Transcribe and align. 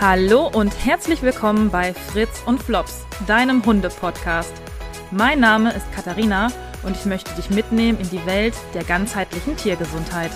Hallo 0.00 0.48
und 0.48 0.84
herzlich 0.84 1.22
willkommen 1.22 1.70
bei 1.70 1.94
Fritz 1.94 2.42
und 2.46 2.62
Flops, 2.62 3.06
deinem 3.26 3.64
Hunde-Podcast. 3.64 4.52
Mein 5.10 5.40
Name 5.40 5.72
ist 5.72 5.90
Katharina 5.92 6.48
und 6.82 6.96
ich 6.96 7.04
möchte 7.04 7.34
dich 7.34 7.50
mitnehmen 7.50 7.98
in 8.00 8.10
die 8.10 8.24
Welt 8.26 8.54
der 8.74 8.84
ganzheitlichen 8.84 9.56
Tiergesundheit. 9.56 10.30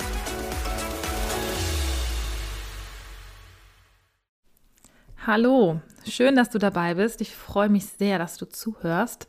Hallo, 5.26 5.80
schön, 6.08 6.36
dass 6.36 6.50
du 6.50 6.58
dabei 6.58 6.94
bist. 6.94 7.20
Ich 7.20 7.34
freue 7.34 7.68
mich 7.68 7.86
sehr, 7.86 8.18
dass 8.18 8.36
du 8.36 8.46
zuhörst. 8.46 9.28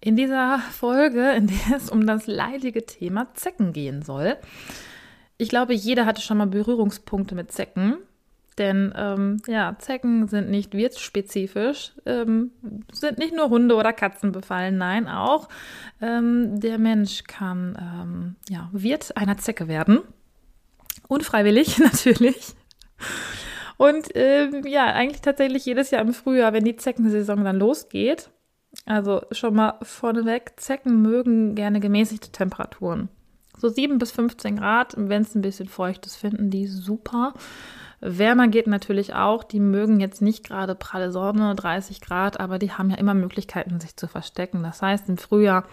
In 0.00 0.14
dieser 0.14 0.58
Folge, 0.58 1.32
in 1.32 1.48
der 1.48 1.76
es 1.76 1.90
um 1.90 2.06
das 2.06 2.26
leidige 2.26 2.86
Thema 2.86 3.34
Zecken 3.34 3.72
gehen 3.72 4.02
soll. 4.02 4.36
Ich 5.38 5.48
glaube, 5.48 5.74
jeder 5.74 6.06
hatte 6.06 6.22
schon 6.22 6.38
mal 6.38 6.46
Berührungspunkte 6.46 7.34
mit 7.34 7.52
Zecken 7.52 7.98
denn 8.58 8.92
ähm, 8.96 9.38
ja, 9.46 9.76
Zecken 9.78 10.28
sind 10.28 10.50
nicht 10.50 10.74
wirtsspezifisch, 10.74 11.92
ähm, 12.06 12.52
sind 12.92 13.18
nicht 13.18 13.34
nur 13.34 13.50
Hunde 13.50 13.74
oder 13.74 13.92
Katzen 13.92 14.32
befallen, 14.32 14.78
nein, 14.78 15.08
auch 15.08 15.48
ähm, 16.00 16.58
der 16.60 16.78
Mensch 16.78 17.24
kann 17.24 17.76
ähm, 17.80 18.36
ja, 18.48 18.70
Wirt 18.72 19.16
einer 19.16 19.36
Zecke 19.36 19.68
werden. 19.68 20.00
Unfreiwillig 21.08 21.78
natürlich. 21.78 22.54
Und 23.76 24.08
ähm, 24.14 24.62
ja, 24.66 24.86
eigentlich 24.86 25.20
tatsächlich 25.20 25.66
jedes 25.66 25.90
Jahr 25.90 26.02
im 26.02 26.14
Frühjahr, 26.14 26.52
wenn 26.52 26.64
die 26.64 26.76
Zeckensaison 26.76 27.44
dann 27.44 27.58
losgeht. 27.58 28.30
Also 28.84 29.22
schon 29.32 29.54
mal 29.54 29.78
vorneweg, 29.82 30.52
Zecken 30.56 31.02
mögen 31.02 31.54
gerne 31.54 31.80
gemäßigte 31.80 32.30
Temperaturen. 32.30 33.08
So 33.58 33.68
7 33.68 33.98
bis 33.98 34.12
15 34.12 34.56
Grad, 34.56 34.94
wenn 34.96 35.22
es 35.22 35.34
ein 35.34 35.40
bisschen 35.40 35.68
feucht 35.68 36.04
ist, 36.06 36.16
finden 36.16 36.50
die 36.50 36.66
super. 36.66 37.32
Wärmer 38.00 38.48
geht 38.48 38.66
natürlich 38.66 39.14
auch. 39.14 39.44
Die 39.44 39.60
mögen 39.60 40.00
jetzt 40.00 40.22
nicht 40.22 40.44
gerade 40.44 40.74
pralle 40.74 41.10
Sonne, 41.10 41.54
30 41.54 42.00
Grad, 42.00 42.40
aber 42.40 42.58
die 42.58 42.72
haben 42.72 42.90
ja 42.90 42.96
immer 42.96 43.14
Möglichkeiten, 43.14 43.80
sich 43.80 43.96
zu 43.96 44.06
verstecken. 44.06 44.62
Das 44.62 44.82
heißt, 44.82 45.08
im 45.08 45.18
Frühjahr, 45.18 45.64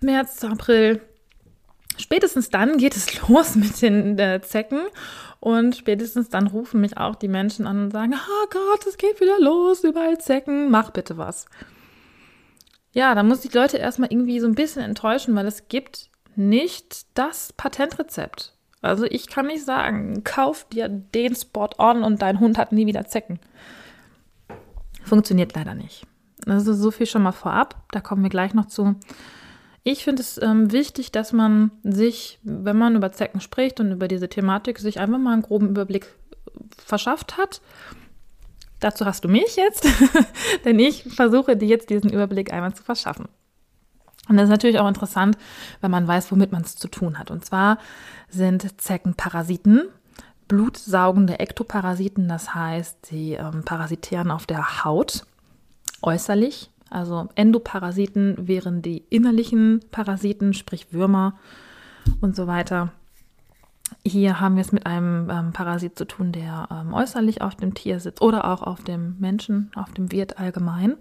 März, 0.00 0.44
April, 0.44 1.00
spätestens 1.96 2.50
dann 2.50 2.76
geht 2.76 2.96
es 2.96 3.28
los 3.28 3.54
mit 3.54 3.80
den 3.82 4.18
äh, 4.18 4.40
Zecken. 4.42 4.80
Und 5.40 5.74
spätestens 5.74 6.28
dann 6.28 6.48
rufen 6.48 6.82
mich 6.82 6.98
auch 6.98 7.14
die 7.14 7.28
Menschen 7.28 7.66
an 7.66 7.84
und 7.84 7.90
sagen, 7.92 8.14
oh 8.14 8.46
Gott, 8.50 8.86
es 8.86 8.98
geht 8.98 9.20
wieder 9.20 9.40
los, 9.40 9.84
überall 9.84 10.18
Zecken, 10.18 10.70
mach 10.70 10.90
bitte 10.90 11.16
was. 11.16 11.46
Ja, 12.92 13.14
da 13.14 13.22
muss 13.22 13.44
ich 13.44 13.54
Leute 13.54 13.78
erstmal 13.78 14.12
irgendwie 14.12 14.40
so 14.40 14.46
ein 14.46 14.54
bisschen 14.54 14.82
enttäuschen, 14.82 15.34
weil 15.34 15.46
es 15.46 15.68
gibt 15.68 16.10
nicht 16.36 17.06
das 17.14 17.54
Patentrezept. 17.54 18.54
Also 18.82 19.04
ich 19.04 19.28
kann 19.28 19.46
nicht 19.46 19.64
sagen, 19.64 20.24
kauf 20.24 20.66
dir 20.68 20.88
den 20.88 21.34
Spot 21.34 21.68
on 21.78 22.02
und 22.02 22.22
dein 22.22 22.40
Hund 22.40 22.56
hat 22.56 22.72
nie 22.72 22.86
wieder 22.86 23.06
Zecken. 23.06 23.38
Funktioniert 25.04 25.54
leider 25.54 25.74
nicht. 25.74 26.06
Also 26.46 26.72
so 26.72 26.90
viel 26.90 27.06
schon 27.06 27.22
mal 27.22 27.32
vorab, 27.32 27.82
da 27.90 28.00
kommen 28.00 28.22
wir 28.22 28.30
gleich 28.30 28.54
noch 28.54 28.66
zu. 28.66 28.96
Ich 29.82 30.04
finde 30.04 30.22
es 30.22 30.40
ähm, 30.42 30.72
wichtig, 30.72 31.12
dass 31.12 31.32
man 31.32 31.70
sich, 31.82 32.38
wenn 32.42 32.76
man 32.76 32.96
über 32.96 33.12
Zecken 33.12 33.40
spricht 33.40 33.80
und 33.80 33.92
über 33.92 34.08
diese 34.08 34.28
Thematik, 34.28 34.78
sich 34.78 35.00
einfach 35.00 35.18
mal 35.18 35.32
einen 35.32 35.42
groben 35.42 35.68
Überblick 35.68 36.06
verschafft 36.76 37.38
hat. 37.38 37.60
Dazu 38.78 39.04
hast 39.04 39.24
du 39.24 39.28
mich 39.28 39.56
jetzt, 39.56 39.86
denn 40.64 40.78
ich 40.78 41.04
versuche 41.04 41.56
dir 41.56 41.66
jetzt 41.66 41.90
diesen 41.90 42.10
Überblick 42.10 42.52
einmal 42.52 42.74
zu 42.74 42.82
verschaffen. 42.82 43.28
Und 44.30 44.36
das 44.36 44.44
ist 44.44 44.50
natürlich 44.50 44.78
auch 44.78 44.86
interessant, 44.86 45.36
wenn 45.80 45.90
man 45.90 46.06
weiß, 46.06 46.30
womit 46.30 46.52
man 46.52 46.62
es 46.62 46.76
zu 46.76 46.86
tun 46.86 47.18
hat. 47.18 47.32
Und 47.32 47.44
zwar 47.44 47.78
sind 48.28 48.80
Zecken 48.80 49.14
Parasiten, 49.14 49.88
blutsaugende 50.46 51.40
Ektoparasiten, 51.40 52.28
das 52.28 52.54
heißt, 52.54 53.06
sie 53.06 53.32
ähm, 53.32 53.64
parasitieren 53.64 54.30
auf 54.30 54.46
der 54.46 54.84
Haut 54.84 55.24
äußerlich. 56.00 56.70
Also 56.90 57.28
Endoparasiten 57.34 58.46
wären 58.46 58.82
die 58.82 58.98
innerlichen 59.10 59.80
Parasiten, 59.90 60.54
sprich 60.54 60.92
Würmer 60.92 61.36
und 62.20 62.36
so 62.36 62.46
weiter. 62.46 62.92
Hier 64.06 64.38
haben 64.38 64.54
wir 64.54 64.62
es 64.62 64.70
mit 64.70 64.86
einem 64.86 65.28
ähm, 65.28 65.52
Parasit 65.52 65.98
zu 65.98 66.04
tun, 66.04 66.30
der 66.30 66.68
ähm, 66.70 66.94
äußerlich 66.94 67.42
auf 67.42 67.56
dem 67.56 67.74
Tier 67.74 67.98
sitzt 67.98 68.22
oder 68.22 68.44
auch 68.44 68.62
auf 68.62 68.84
dem 68.84 69.16
Menschen, 69.18 69.72
auf 69.74 69.92
dem 69.92 70.12
Wirt 70.12 70.38
allgemein. 70.38 70.94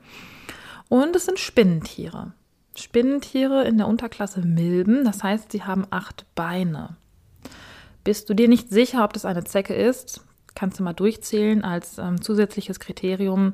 Und 0.87 1.15
es 1.15 1.25
sind 1.25 1.37
Spinnentiere. 1.37 2.33
Spinnentiere 2.81 3.65
in 3.65 3.77
der 3.77 3.87
Unterklasse 3.87 4.41
Milben, 4.41 5.03
das 5.05 5.23
heißt, 5.23 5.51
sie 5.51 5.63
haben 5.63 5.85
acht 5.89 6.25
Beine. 6.35 6.97
Bist 8.03 8.29
du 8.29 8.33
dir 8.33 8.47
nicht 8.47 8.69
sicher, 8.69 9.03
ob 9.03 9.13
das 9.13 9.25
eine 9.25 9.43
Zecke 9.43 9.73
ist, 9.73 10.21
kannst 10.55 10.79
du 10.79 10.83
mal 10.83 10.93
durchzählen. 10.93 11.63
Als 11.63 11.97
ähm, 11.97 12.21
zusätzliches 12.21 12.79
Kriterium 12.79 13.53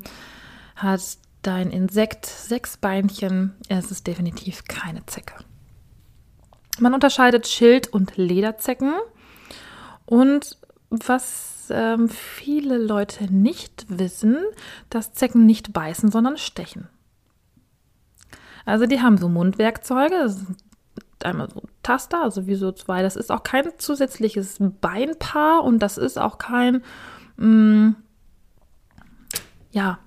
hat 0.74 1.02
dein 1.42 1.70
Insekt 1.70 2.26
sechs 2.26 2.76
Beinchen. 2.76 3.54
Es 3.68 3.90
ist 3.90 4.06
definitiv 4.06 4.64
keine 4.64 5.06
Zecke. 5.06 5.34
Man 6.78 6.94
unterscheidet 6.94 7.46
Schild- 7.46 7.88
und 7.88 8.16
Lederzecken. 8.16 8.94
Und 10.04 10.58
was 10.90 11.66
ähm, 11.70 12.08
viele 12.08 12.78
Leute 12.78 13.32
nicht 13.32 13.86
wissen, 13.88 14.38
dass 14.90 15.12
Zecken 15.12 15.46
nicht 15.46 15.72
beißen, 15.72 16.10
sondern 16.10 16.36
stechen. 16.36 16.88
Also 18.66 18.86
die 18.86 19.00
haben 19.00 19.16
so 19.16 19.28
Mundwerkzeuge, 19.28 20.14
das 20.14 20.36
sind 20.36 20.56
einmal 21.22 21.48
so 21.50 21.62
Taster, 21.82 22.22
also 22.22 22.46
wie 22.46 22.56
so 22.56 22.72
zwei. 22.72 23.02
Das 23.02 23.16
ist 23.16 23.30
auch 23.30 23.42
kein 23.42 23.70
zusätzliches 23.78 24.58
Beinpaar 24.58 25.64
und 25.64 25.78
das 25.78 25.96
ist 25.96 26.18
auch 26.18 26.38
kein, 26.38 26.82
mh, 27.36 27.46
mm, 27.46 27.96
ja, 29.70 29.98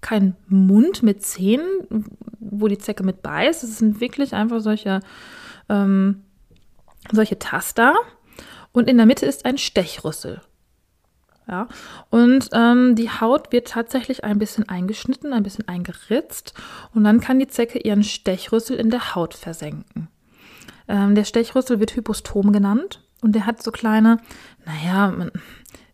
kein 0.00 0.36
Mund 0.48 1.02
mit 1.02 1.22
Zähnen, 1.22 2.06
wo 2.38 2.68
die 2.68 2.78
Zecke 2.78 3.02
mit 3.02 3.22
beißt. 3.22 3.64
Es 3.64 3.78
sind 3.78 4.00
wirklich 4.00 4.34
einfach 4.34 4.60
solche, 4.60 5.00
ähm, 5.68 6.22
solche 7.12 7.38
Taster. 7.38 7.94
Und 8.72 8.88
in 8.88 8.96
der 8.98 9.06
Mitte 9.06 9.26
ist 9.26 9.44
ein 9.44 9.58
Stechrüssel. 9.58 10.40
Ja, 11.48 11.68
und 12.10 12.48
ähm, 12.52 12.96
die 12.96 13.08
Haut 13.08 13.52
wird 13.52 13.68
tatsächlich 13.68 14.24
ein 14.24 14.38
bisschen 14.38 14.68
eingeschnitten, 14.68 15.32
ein 15.32 15.44
bisschen 15.44 15.68
eingeritzt 15.68 16.54
und 16.92 17.04
dann 17.04 17.20
kann 17.20 17.38
die 17.38 17.46
Zecke 17.46 17.78
ihren 17.78 18.02
Stechrüssel 18.02 18.76
in 18.76 18.90
der 18.90 19.14
Haut 19.14 19.34
versenken. 19.34 20.08
Ähm, 20.88 21.14
der 21.14 21.24
Stechrüssel 21.24 21.78
wird 21.78 21.94
Hypostom 21.94 22.52
genannt 22.52 23.04
und 23.22 23.32
der 23.32 23.46
hat 23.46 23.62
so 23.62 23.70
kleine, 23.70 24.18
naja, 24.64 25.14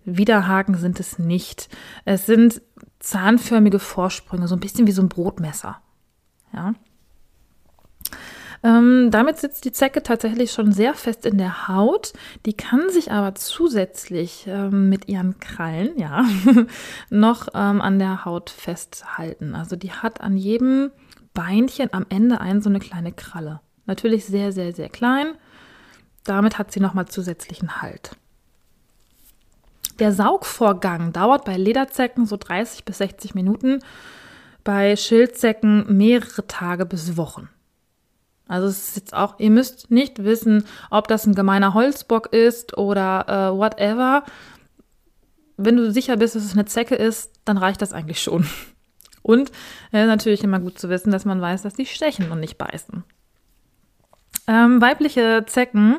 Widerhaken 0.05 0.75
sind 0.77 0.99
es 1.01 1.19
nicht. 1.19 1.69
Es 2.07 2.25
sind 2.25 2.63
zahnförmige 2.99 3.79
Vorsprünge, 3.79 4.49
so 4.49 4.57
ein 4.57 4.61
bisschen 4.61 4.87
wie 4.87 4.93
so 4.93 5.03
ein 5.03 5.09
Brotmesser. 5.09 5.83
Ja. 6.53 6.75
Ähm, 8.65 9.11
damit 9.11 9.39
sitzt 9.39 9.65
die 9.65 9.73
Zecke 9.73 10.03
tatsächlich 10.03 10.53
schon 10.53 10.73
sehr 10.73 10.95
fest 10.95 11.27
in 11.27 11.37
der 11.37 11.67
Haut. 11.67 12.13
Die 12.47 12.53
kann 12.53 12.91
sich 12.91 13.11
aber 13.11 13.35
zusätzlich 13.35 14.45
ähm, 14.47 14.89
mit 14.89 15.09
ihren 15.09 15.41
Krallen, 15.41 15.99
ja, 15.99 16.25
noch 17.11 17.49
ähm, 17.55 17.81
an 17.81 17.99
der 17.99 18.25
Haut 18.25 18.51
festhalten. 18.51 19.55
Also 19.55 19.75
die 19.75 19.93
hat 19.93 20.21
an 20.21 20.37
jedem 20.37 20.93
Beinchen 21.35 21.93
am 21.93 22.07
Ende 22.09 22.41
ein 22.41 22.63
so 22.63 22.71
eine 22.71 22.79
kleine 22.79 23.13
Kralle. 23.13 23.61
Natürlich 23.87 24.27
sehr, 24.27 24.53
sehr, 24.53 24.73
sehr 24.73 24.89
klein. 24.89 25.35
Damit 26.25 26.59
hat 26.59 26.71
sie 26.71 26.81
nochmal 26.81 27.09
zusätzlichen 27.09 27.83
Halt. 27.83 28.17
Der 29.99 30.13
Saugvorgang 30.13 31.13
dauert 31.13 31.45
bei 31.45 31.57
Lederzecken 31.57 32.27
so 32.27 32.37
30 32.37 32.85
bis 32.85 32.99
60 32.99 33.35
Minuten, 33.35 33.81
bei 34.63 34.95
Schildzecken 34.95 35.97
mehrere 35.97 36.47
Tage 36.47 36.87
bis 36.87 37.17
Wochen. 37.17 37.49
Also 38.49 38.67
es 38.67 38.89
ist 38.89 38.97
jetzt 38.97 39.15
auch, 39.15 39.39
ihr 39.39 39.51
müsst 39.51 39.91
nicht 39.91 40.25
wissen, 40.25 40.65
ob 40.91 41.09
das 41.09 41.27
ein 41.27 41.35
gemeiner 41.35 41.75
Holzbock 41.75 42.33
ist 42.33 42.77
oder 42.77 43.27
äh, 43.29 43.57
whatever. 43.57 44.25
Wenn 45.57 45.77
du 45.77 45.91
sicher 45.93 46.17
bist, 46.17 46.35
dass 46.35 46.45
es 46.45 46.53
eine 46.53 46.65
Zecke 46.65 46.95
ist, 46.95 47.33
dann 47.45 47.57
reicht 47.57 47.83
das 47.83 47.93
eigentlich 47.93 48.21
schon. 48.21 48.47
Und 49.23 49.53
äh, 49.93 50.07
natürlich 50.07 50.43
immer 50.43 50.59
gut 50.59 50.79
zu 50.79 50.89
wissen, 50.89 51.13
dass 51.13 51.25
man 51.25 51.41
weiß, 51.41 51.63
dass 51.63 51.75
die 51.75 51.87
stechen 51.87 52.33
und 52.33 52.41
nicht 52.41 52.59
beißen. 52.59 53.05
Ähm, 54.49 54.81
weibliche 54.81 55.45
Zecken, 55.47 55.99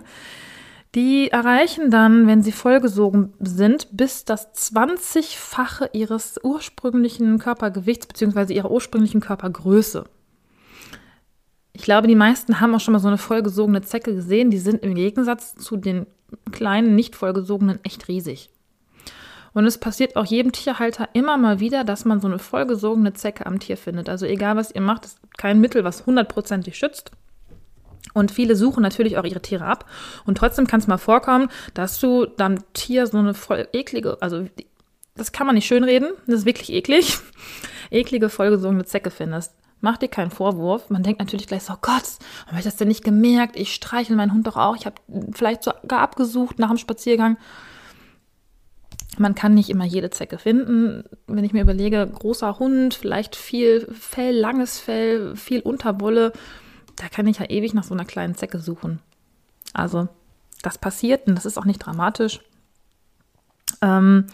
die 0.94 1.32
erreichen 1.32 1.90
dann, 1.90 2.28
wenn 2.28 2.44
sie 2.44 2.52
vollgesogen 2.52 3.34
sind, 3.40 3.88
bis 3.96 4.26
das 4.26 4.54
20-fache 4.54 5.92
ihres 5.94 6.38
ursprünglichen 6.44 7.40
Körpergewichts 7.40 8.08
bzw. 8.08 8.54
ihrer 8.54 8.72
ursprünglichen 8.72 9.22
Körpergröße. 9.22 10.04
Ich 11.84 11.86
glaube, 11.86 12.08
die 12.08 12.16
meisten 12.16 12.62
haben 12.62 12.74
auch 12.74 12.80
schon 12.80 12.94
mal 12.94 13.00
so 13.00 13.10
eine 13.10 13.18
vollgesogene 13.18 13.82
Zecke 13.82 14.16
gesehen. 14.16 14.50
Die 14.50 14.58
sind 14.58 14.82
im 14.84 14.96
Gegensatz 14.96 15.54
zu 15.54 15.76
den 15.76 16.06
kleinen, 16.54 16.96
nicht 16.96 17.14
vollgesogenen 17.14 17.84
echt 17.84 18.08
riesig. 18.08 18.52
Und 19.52 19.66
es 19.66 19.78
passiert 19.78 20.16
auch 20.16 20.24
jedem 20.24 20.54
Tierhalter 20.54 21.10
immer 21.12 21.36
mal 21.36 21.60
wieder, 21.60 21.84
dass 21.84 22.06
man 22.06 22.22
so 22.22 22.30
eine 22.30 22.40
vollgesogene 22.40 23.12
Zecke 23.12 23.46
am 23.46 23.60
Tier 23.60 23.76
findet. 23.76 24.08
Also 24.08 24.26
egal, 24.26 24.56
was 24.56 24.72
ihr 24.72 24.80
macht, 24.80 25.04
es 25.04 25.20
gibt 25.20 25.38
kein 25.38 25.60
Mittel, 25.60 25.84
was 25.84 26.06
hundertprozentig 26.06 26.78
schützt. 26.78 27.12
Und 28.14 28.32
viele 28.32 28.56
suchen 28.56 28.82
natürlich 28.82 29.18
auch 29.18 29.26
ihre 29.26 29.42
Tiere 29.42 29.66
ab. 29.66 29.86
Und 30.26 30.38
trotzdem 30.38 30.68
kann 30.68 30.80
es 30.80 30.88
mal 30.88 30.98
vorkommen, 30.98 31.50
dass 31.74 32.00
du 32.00 32.28
deinem 32.28 32.60
Tier 32.72 33.08
so 33.08 33.18
eine 33.18 33.34
voll 33.34 33.68
eklige, 33.74 34.22
also 34.22 34.48
das 35.16 35.34
kann 35.34 35.48
man 35.48 35.56
nicht 35.56 35.68
schönreden. 35.68 36.12
Das 36.28 36.36
ist 36.38 36.46
wirklich 36.46 36.72
eklig. 36.72 37.18
Eklige, 37.92 38.30
vollgesungene 38.30 38.86
Zecke 38.86 39.12
findest. 39.12 39.54
Mach 39.84 39.98
dir 39.98 40.08
keinen 40.08 40.32
Vorwurf. 40.32 40.90
Man 40.90 41.04
denkt 41.04 41.20
natürlich 41.20 41.46
gleich 41.46 41.64
so, 41.64 41.74
oh 41.74 41.78
Gott, 41.82 42.04
habe 42.48 42.58
ich 42.58 42.64
das 42.64 42.78
denn 42.78 42.88
nicht 42.88 43.04
gemerkt? 43.04 43.58
Ich 43.58 43.74
streichel 43.74 44.16
meinen 44.16 44.32
Hund 44.32 44.48
doch 44.48 44.56
auch. 44.56 44.78
Ich 44.78 44.86
habe 44.86 44.96
vielleicht 45.34 45.62
sogar 45.62 46.00
abgesucht 46.00 46.58
nach 46.58 46.70
dem 46.70 46.78
Spaziergang. 46.78 47.36
Man 49.18 49.36
kann 49.36 49.54
nicht 49.54 49.70
immer 49.70 49.84
jede 49.84 50.10
Zecke 50.10 50.38
finden. 50.38 51.04
Wenn 51.28 51.44
ich 51.44 51.52
mir 51.52 51.64
überlege, 51.64 52.08
großer 52.08 52.60
Hund, 52.60 52.94
vielleicht 52.94 53.36
viel 53.36 53.86
Fell, 53.92 54.34
langes 54.34 54.80
Fell, 54.80 55.36
viel 55.36 55.60
Unterwolle, 55.60 56.32
da 56.96 57.10
kann 57.10 57.28
ich 57.28 57.40
ja 57.40 57.50
ewig 57.50 57.74
nach 57.74 57.84
so 57.84 57.94
einer 57.94 58.06
kleinen 58.06 58.36
Zecke 58.36 58.60
suchen. 58.60 59.02
Also, 59.74 60.08
das 60.62 60.78
passiert 60.78 61.28
und 61.28 61.36
das 61.36 61.46
ist 61.46 61.58
auch 61.58 61.66
nicht 61.66 61.80
dramatisch. 61.80 62.40
Ähm, 63.82 64.28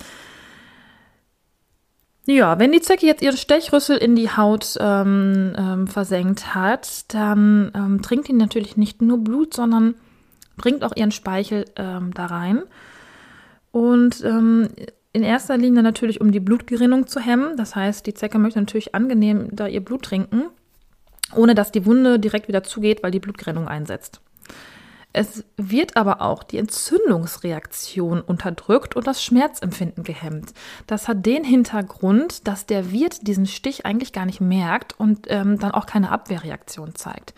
ja, 2.30 2.60
wenn 2.60 2.72
die 2.72 2.81
Zecke 2.81 3.06
jetzt 3.06 3.22
ihren 3.22 3.38
Stechrüssel 3.38 3.98
in 3.98 4.16
die 4.16 4.30
Haut 4.30 4.78
ähm, 4.80 5.54
ähm, 5.58 5.88
versenkt 5.88 6.54
hat, 6.54 7.14
dann 7.14 7.72
ähm, 7.76 8.02
trinkt 8.02 8.28
die 8.28 8.34
natürlich 8.34 8.78
nicht 8.78 9.02
nur 9.02 9.20
Blut, 9.20 9.54
sondern 9.54 9.96
bringt 10.58 10.84
auch 10.84 10.96
ihren 10.96 11.12
Speichel 11.12 11.66
ähm, 11.76 12.14
da 12.14 12.26
rein. 12.28 12.64
Und 13.72 14.24
ähm, 14.24 14.70
in 15.12 15.24
erster 15.24 15.58
Linie 15.58 15.84
natürlich, 15.84 16.22
um 16.22 16.31
die 16.31 16.40
Blutgerinnung 16.40 17.08
zu 17.08 17.20
hemmen. 17.20 17.58
Das 17.58 17.76
heißt, 17.76 18.06
die 18.06 18.14
Zecke 18.14 18.38
möchte 18.38 18.60
natürlich 18.60 18.94
angenehm 18.94 19.50
da 19.52 19.68
ihr 19.68 19.84
Blut 19.84 20.04
trinken, 20.04 20.44
ohne 21.36 21.56
dass 21.56 21.72
die 21.72 21.86
Wunde 21.86 22.20
direkt 22.20 22.48
wieder 22.48 22.64
zugeht, 22.64 23.02
weil 23.02 23.12
die 23.12 23.20
Blutgerinnung 23.20 23.68
einsetzt. 23.68 24.22
Es 25.12 25.44
wird 25.58 25.98
aber 25.98 26.22
auch 26.22 26.44
die 26.44 26.60
Entzündungsreaktion 26.60 28.22
unterdrückt 28.22 28.96
und 28.96 29.08
das 29.08 29.24
Schmerzempfinden 29.24 30.04
gehemmt. 30.04 30.54
Das 30.86 31.08
hat 31.08 31.26
den 31.26 31.44
Hintergrund, 31.44 32.48
dass 32.48 32.68
der 32.68 32.92
Wirt 32.92 33.28
diesen 33.28 33.48
Stich 33.48 33.86
eigentlich 33.88 34.14
gar 34.14 34.28
nicht 34.28 34.40
merkt 34.40 35.00
und 35.00 35.26
ähm, 35.30 35.58
dann 35.58 35.72
auch 35.72 35.88
keine 35.88 36.12
Abwehrreaktion 36.12 36.94
zeigt. 36.94 37.34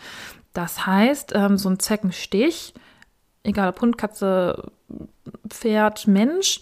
Das 0.54 0.86
heißt, 0.86 1.32
ähm, 1.34 1.58
so 1.58 1.70
ein 1.70 1.80
Zeckenstich, 1.80 2.74
egal 3.44 3.70
ob 3.70 3.80
Hund, 3.80 3.98
Katze, 3.98 4.72
Pferd, 5.48 6.08
Mensch, 6.08 6.60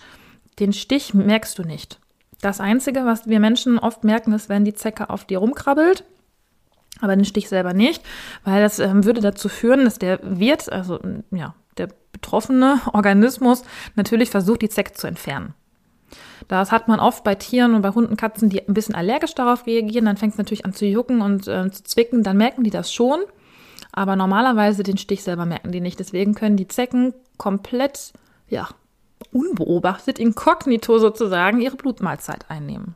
den 0.60 0.74
Stich 0.74 1.16
merkst 1.16 1.58
du 1.58 1.64
nicht. 1.64 2.00
Das 2.42 2.60
Einzige, 2.60 3.06
was 3.06 3.28
wir 3.28 3.40
Menschen 3.40 3.80
oft 3.80 4.04
merken, 4.04 4.32
ist, 4.32 4.48
wenn 4.48 4.64
die 4.64 4.76
Zecke 4.76 5.10
auf 5.10 5.26
dir 5.26 5.40
rumkrabbelt 5.40 6.06
aber 7.02 7.16
den 7.16 7.26
Stich 7.26 7.50
selber 7.50 7.74
nicht, 7.74 8.04
weil 8.44 8.62
das 8.62 8.80
ähm, 8.80 9.06
würde 9.06 9.22
dazu 9.22 9.50
führen, 9.50 9.86
dass 9.86 10.00
der 10.00 10.20
Wirt, 10.24 10.72
also 10.72 11.00
ja, 11.32 11.56
der 11.78 11.90
betroffene 12.12 12.82
Organismus 12.94 13.64
natürlich 13.96 14.30
versucht, 14.30 14.62
die 14.62 14.70
Zecke 14.70 14.94
zu 14.94 15.08
entfernen. 15.08 15.54
Das 16.48 16.72
hat 16.72 16.88
man 16.88 17.00
oft 17.00 17.24
bei 17.24 17.36
Tieren 17.36 17.76
und 17.76 17.82
bei 17.84 17.92
Hunden, 17.92 18.18
Katzen, 18.18 18.50
die 18.50 18.68
ein 18.68 18.74
bisschen 18.74 18.96
allergisch 18.96 19.36
darauf 19.36 19.68
reagieren. 19.68 20.06
Dann 20.06 20.18
fängt 20.18 20.34
es 20.34 20.38
natürlich 20.38 20.66
an 20.66 20.74
zu 20.74 20.86
jucken 20.86 21.22
und 21.22 21.48
äh, 21.48 21.70
zu 21.70 21.84
zwicken. 21.84 22.24
Dann 22.24 22.38
merken 22.38 22.64
die 22.64 22.72
das 22.72 22.92
schon. 22.92 23.20
Aber 23.92 24.16
normalerweise 24.16 24.82
den 24.82 24.98
Stich 24.98 25.24
selber 25.24 25.46
merken 25.46 25.72
die 25.72 25.82
nicht. 25.82 26.00
Deswegen 26.00 26.34
können 26.34 26.58
die 26.58 26.68
Zecken 26.68 27.14
komplett, 27.38 28.14
ja, 28.48 28.68
unbeobachtet, 29.32 30.18
inkognito 30.18 30.98
sozusagen, 30.98 31.62
ihre 31.62 31.76
Blutmahlzeit 31.76 32.50
einnehmen. 32.50 32.96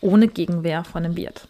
Ohne 0.00 0.28
Gegenwehr 0.28 0.84
von 0.84 1.02
dem 1.02 1.16
Wirt. 1.16 1.48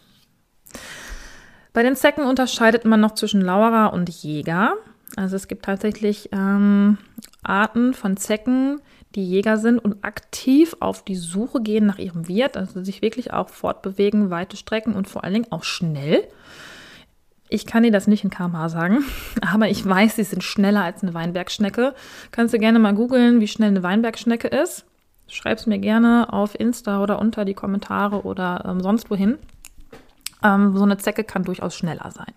Bei 1.73 1.83
den 1.83 1.95
Zecken 1.95 2.25
unterscheidet 2.25 2.85
man 2.85 2.99
noch 2.99 3.13
zwischen 3.13 3.41
Lauerer 3.41 3.93
und 3.93 4.09
Jäger. 4.09 4.73
Also 5.15 5.35
es 5.35 5.47
gibt 5.47 5.65
tatsächlich 5.65 6.29
ähm, 6.31 6.97
Arten 7.43 7.93
von 7.93 8.17
Zecken, 8.17 8.81
die 9.15 9.27
Jäger 9.27 9.57
sind 9.57 9.79
und 9.79 10.03
aktiv 10.03 10.75
auf 10.79 11.03
die 11.03 11.15
Suche 11.15 11.61
gehen 11.61 11.85
nach 11.85 11.97
ihrem 11.97 12.27
Wirt, 12.27 12.57
also 12.57 12.83
sich 12.83 13.01
wirklich 13.01 13.33
auch 13.33 13.49
fortbewegen, 13.49 14.29
weite 14.29 14.55
Strecken 14.55 14.93
und 14.93 15.07
vor 15.07 15.23
allen 15.23 15.33
Dingen 15.33 15.51
auch 15.51 15.63
schnell. 15.63 16.27
Ich 17.51 17.65
kann 17.65 17.81
dir 17.81 17.91
das 17.91 18.05
nicht 18.05 18.23
in 18.23 18.29
kmh 18.29 18.69
sagen, 18.69 19.03
aber 19.41 19.67
ich 19.69 19.83
weiß, 19.83 20.15
sie 20.15 20.23
sind 20.23 20.43
schneller 20.43 20.83
als 20.83 21.01
eine 21.01 21.15
Weinbergschnecke. 21.15 21.95
Kannst 22.31 22.53
du 22.53 22.59
gerne 22.59 22.77
mal 22.77 22.93
googeln, 22.93 23.39
wie 23.39 23.47
schnell 23.47 23.69
eine 23.69 23.83
Weinbergschnecke 23.83 24.47
ist. 24.47 24.85
Schreib 25.27 25.57
es 25.57 25.65
mir 25.65 25.79
gerne 25.79 26.31
auf 26.31 26.59
Insta 26.59 27.01
oder 27.01 27.19
unter 27.19 27.45
die 27.45 27.53
Kommentare 27.53 28.23
oder 28.23 28.65
ähm, 28.67 28.81
sonst 28.81 29.09
wohin. 29.09 29.37
Ähm, 30.43 30.75
so 30.75 30.83
eine 30.83 30.97
Zecke 30.97 31.23
kann 31.23 31.43
durchaus 31.43 31.75
schneller 31.75 32.11
sein. 32.11 32.33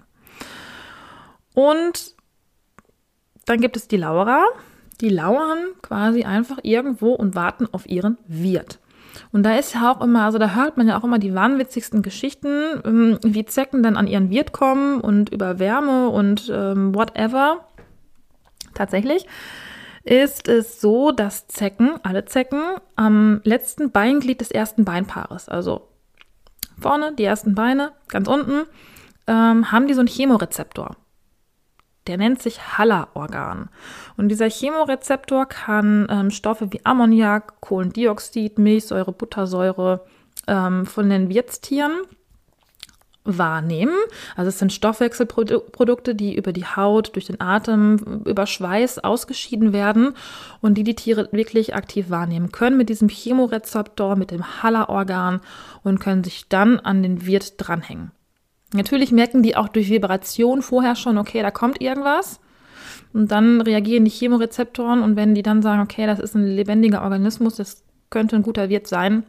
Und 1.54 2.14
dann 3.46 3.60
gibt 3.60 3.76
es 3.76 3.88
die 3.88 3.96
Lauerer. 3.96 4.44
Die 5.00 5.08
lauern 5.08 5.58
quasi 5.82 6.24
einfach 6.24 6.58
irgendwo 6.62 7.12
und 7.12 7.34
warten 7.34 7.66
auf 7.72 7.88
ihren 7.88 8.18
Wirt. 8.26 8.78
Und 9.30 9.42
da 9.42 9.56
ist 9.56 9.74
ja 9.74 9.92
auch 9.92 10.00
immer, 10.00 10.24
also 10.24 10.38
da 10.38 10.54
hört 10.54 10.76
man 10.76 10.88
ja 10.88 10.98
auch 10.98 11.04
immer 11.04 11.18
die 11.18 11.34
wahnwitzigsten 11.34 12.02
Geschichten, 12.02 12.80
ähm, 12.84 13.18
wie 13.22 13.44
Zecken 13.44 13.82
dann 13.82 13.96
an 13.96 14.06
ihren 14.06 14.30
Wirt 14.30 14.52
kommen 14.52 15.00
und 15.00 15.30
über 15.30 15.58
Wärme 15.58 16.08
und 16.08 16.50
ähm, 16.54 16.94
whatever. 16.94 17.66
Tatsächlich 18.74 19.26
ist 20.04 20.48
es 20.48 20.80
so, 20.80 21.12
dass 21.12 21.46
Zecken, 21.46 21.92
alle 22.02 22.24
Zecken, 22.24 22.62
am 22.96 23.40
letzten 23.44 23.90
Beinglied 23.90 24.40
des 24.40 24.50
ersten 24.50 24.84
Beinpaares, 24.84 25.48
also 25.48 25.88
vorne, 26.80 27.14
die 27.14 27.24
ersten 27.24 27.54
Beine, 27.54 27.92
ganz 28.08 28.28
unten, 28.28 28.66
ähm, 29.26 29.70
haben 29.72 29.86
die 29.86 29.94
so 29.94 30.00
einen 30.00 30.08
Chemorezeptor. 30.08 30.96
Der 32.06 32.16
nennt 32.16 32.42
sich 32.42 32.78
Haller-Organ. 32.78 33.68
Und 34.16 34.28
dieser 34.28 34.50
Chemorezeptor 34.50 35.46
kann 35.46 36.06
ähm, 36.10 36.30
Stoffe 36.30 36.72
wie 36.72 36.84
Ammoniak, 36.84 37.60
Kohlendioxid, 37.60 38.58
Milchsäure, 38.58 39.12
Buttersäure 39.12 40.04
ähm, 40.48 40.84
von 40.86 41.08
den 41.08 41.28
Wirtstieren 41.28 41.92
wahrnehmen. 43.24 43.94
Also 44.36 44.48
es 44.48 44.58
sind 44.58 44.72
Stoffwechselprodukte, 44.72 46.14
die 46.14 46.34
über 46.34 46.52
die 46.52 46.64
Haut, 46.64 47.14
durch 47.14 47.26
den 47.26 47.40
Atem, 47.40 48.22
über 48.24 48.46
Schweiß 48.46 48.98
ausgeschieden 48.98 49.72
werden 49.72 50.14
und 50.60 50.74
die 50.74 50.84
die 50.84 50.96
Tiere 50.96 51.28
wirklich 51.32 51.74
aktiv 51.74 52.10
wahrnehmen 52.10 52.50
können 52.52 52.76
mit 52.76 52.88
diesem 52.88 53.08
Chemorezeptor, 53.08 54.16
mit 54.16 54.30
dem 54.30 54.62
Haller-Organ 54.62 55.40
und 55.82 56.00
können 56.00 56.24
sich 56.24 56.48
dann 56.48 56.80
an 56.80 57.02
den 57.02 57.26
Wirt 57.26 57.54
dranhängen. 57.58 58.10
Natürlich 58.74 59.12
merken 59.12 59.42
die 59.42 59.56
auch 59.56 59.68
durch 59.68 59.90
Vibration 59.90 60.62
vorher 60.62 60.96
schon, 60.96 61.18
okay, 61.18 61.42
da 61.42 61.50
kommt 61.50 61.80
irgendwas. 61.80 62.40
Und 63.12 63.30
dann 63.30 63.60
reagieren 63.60 64.06
die 64.06 64.10
Chemorezeptoren 64.10 65.02
und 65.02 65.16
wenn 65.16 65.34
die 65.34 65.42
dann 65.42 65.62
sagen, 65.62 65.82
okay, 65.82 66.06
das 66.06 66.18
ist 66.18 66.34
ein 66.34 66.46
lebendiger 66.46 67.02
Organismus, 67.02 67.56
das 67.56 67.84
könnte 68.08 68.36
ein 68.36 68.42
guter 68.42 68.70
Wirt 68.70 68.86
sein, 68.86 69.24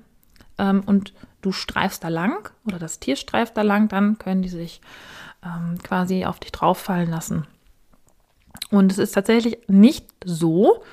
ähm, 0.57 0.83
und 0.85 1.13
du 1.43 1.51
streifst 1.51 2.03
da 2.03 2.07
lang 2.07 2.49
oder 2.65 2.79
das 2.79 2.99
Tier 2.99 3.15
streift 3.15 3.55
da 3.55 3.61
lang, 3.61 3.87
dann 3.89 4.17
können 4.17 4.41
die 4.41 4.49
sich 4.49 4.81
ähm, 5.45 5.77
quasi 5.83 6.25
auf 6.25 6.39
dich 6.39 6.51
drauffallen 6.51 7.11
lassen. 7.11 7.45
Und 8.71 8.91
es 8.91 8.97
ist 8.97 9.11
tatsächlich 9.11 9.59
nicht 9.67 10.07
so, 10.25 10.83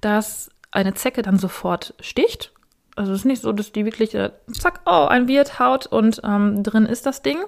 dass 0.00 0.50
eine 0.70 0.94
Zecke 0.94 1.22
dann 1.22 1.38
sofort 1.38 1.94
sticht. 2.00 2.52
Also 2.94 3.12
es 3.12 3.20
ist 3.20 3.24
nicht 3.24 3.42
so, 3.42 3.52
dass 3.52 3.72
die 3.72 3.84
wirklich, 3.84 4.14
äh, 4.14 4.30
zack, 4.52 4.80
oh, 4.86 5.06
ein 5.06 5.28
Wirt 5.28 5.58
haut 5.58 5.86
und 5.86 6.20
ähm, 6.24 6.62
drin 6.62 6.86
ist 6.86 7.06
das 7.06 7.22
Ding, 7.22 7.38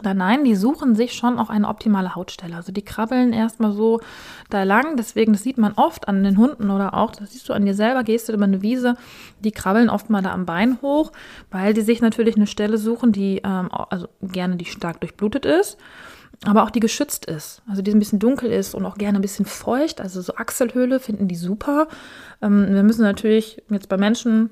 oder 0.00 0.14
nein, 0.14 0.44
die 0.44 0.56
suchen 0.56 0.94
sich 0.94 1.12
schon 1.12 1.38
auch 1.38 1.50
eine 1.50 1.68
optimale 1.68 2.14
Hautstelle. 2.14 2.56
Also 2.56 2.72
die 2.72 2.82
krabbeln 2.82 3.32
erstmal 3.32 3.72
so 3.72 4.00
da 4.48 4.62
lang. 4.62 4.96
Deswegen, 4.96 5.32
das 5.32 5.42
sieht 5.42 5.58
man 5.58 5.72
oft 5.74 6.08
an 6.08 6.24
den 6.24 6.38
Hunden 6.38 6.70
oder 6.70 6.94
auch, 6.94 7.12
das 7.12 7.32
siehst 7.32 7.48
du 7.48 7.52
an 7.52 7.66
dir 7.66 7.74
selber, 7.74 8.02
gehst 8.02 8.28
du 8.28 8.32
über 8.32 8.44
eine 8.44 8.62
Wiese, 8.62 8.96
die 9.40 9.52
krabbeln 9.52 9.90
oft 9.90 10.08
mal 10.10 10.22
da 10.22 10.32
am 10.32 10.46
Bein 10.46 10.78
hoch, 10.80 11.12
weil 11.50 11.74
die 11.74 11.82
sich 11.82 12.00
natürlich 12.00 12.36
eine 12.36 12.46
Stelle 12.46 12.78
suchen, 12.78 13.12
die, 13.12 13.42
ähm, 13.44 13.68
also 13.70 14.08
gerne 14.22 14.56
die 14.56 14.64
stark 14.64 15.00
durchblutet 15.00 15.44
ist, 15.44 15.76
aber 16.46 16.62
auch 16.64 16.70
die 16.70 16.80
geschützt 16.80 17.26
ist. 17.26 17.62
Also 17.68 17.82
die 17.82 17.92
ein 17.92 17.98
bisschen 17.98 18.18
dunkel 18.18 18.50
ist 18.50 18.74
und 18.74 18.86
auch 18.86 18.96
gerne 18.96 19.18
ein 19.18 19.22
bisschen 19.22 19.44
feucht. 19.44 20.00
Also 20.00 20.22
so 20.22 20.34
Achselhöhle 20.36 20.98
finden 20.98 21.28
die 21.28 21.36
super. 21.36 21.88
Ähm, 22.40 22.68
wir 22.70 22.82
müssen 22.82 23.02
natürlich 23.02 23.62
jetzt 23.68 23.90
bei 23.90 23.98
Menschen 23.98 24.50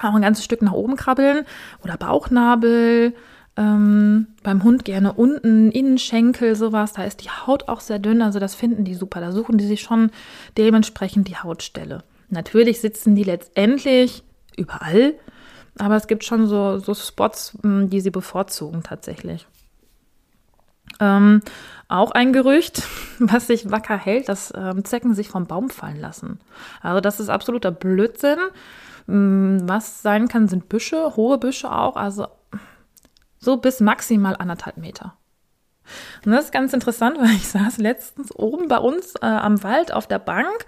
auch 0.00 0.14
ein 0.14 0.20
ganzes 0.20 0.44
Stück 0.44 0.60
nach 0.60 0.72
oben 0.72 0.96
krabbeln 0.96 1.46
oder 1.82 1.96
Bauchnabel 1.96 3.14
ähm, 3.56 4.26
beim 4.42 4.62
Hund 4.64 4.84
gerne 4.84 5.14
unten, 5.14 5.70
Innenschenkel, 5.70 6.54
sowas. 6.56 6.92
Da 6.92 7.04
ist 7.04 7.24
die 7.24 7.30
Haut 7.30 7.68
auch 7.68 7.80
sehr 7.80 7.98
dünn, 7.98 8.22
also 8.22 8.38
das 8.38 8.54
finden 8.54 8.84
die 8.84 8.94
super. 8.94 9.20
Da 9.20 9.32
suchen 9.32 9.58
die 9.58 9.66
sich 9.66 9.80
schon 9.80 10.10
dementsprechend 10.58 11.28
die 11.28 11.36
Hautstelle. 11.36 12.04
Natürlich 12.28 12.80
sitzen 12.80 13.14
die 13.14 13.24
letztendlich 13.24 14.22
überall, 14.56 15.14
aber 15.78 15.96
es 15.96 16.06
gibt 16.06 16.24
schon 16.24 16.46
so, 16.46 16.78
so 16.78 16.94
Spots, 16.94 17.56
hm, 17.62 17.88
die 17.88 18.00
sie 18.00 18.10
bevorzugen 18.10 18.82
tatsächlich. 18.82 19.46
Ähm, 21.00 21.40
auch 21.88 22.10
ein 22.10 22.32
Gerücht, 22.32 22.82
was 23.18 23.46
sich 23.46 23.70
wacker 23.70 23.96
hält, 23.96 24.28
dass 24.28 24.52
ähm, 24.54 24.84
Zecken 24.84 25.14
sich 25.14 25.28
vom 25.28 25.46
Baum 25.46 25.70
fallen 25.70 26.00
lassen. 26.00 26.40
Also 26.82 27.00
das 27.00 27.20
ist 27.20 27.28
absoluter 27.28 27.70
Blödsinn. 27.70 28.38
Ähm, 29.08 29.60
was 29.64 30.02
sein 30.02 30.28
kann, 30.28 30.48
sind 30.48 30.68
Büsche, 30.68 31.16
hohe 31.16 31.38
Büsche 31.38 31.70
auch. 31.70 31.96
Also 31.96 32.26
so 33.46 33.56
bis 33.56 33.80
maximal 33.80 34.36
anderthalb 34.36 34.76
Meter. 34.76 35.16
Und 36.24 36.32
das 36.32 36.46
ist 36.46 36.52
ganz 36.52 36.72
interessant, 36.74 37.16
weil 37.20 37.30
ich 37.30 37.48
saß 37.48 37.78
letztens 37.78 38.34
oben 38.34 38.68
bei 38.68 38.78
uns 38.78 39.14
äh, 39.22 39.26
am 39.26 39.62
Wald 39.62 39.92
auf 39.92 40.06
der 40.06 40.18
Bank 40.18 40.66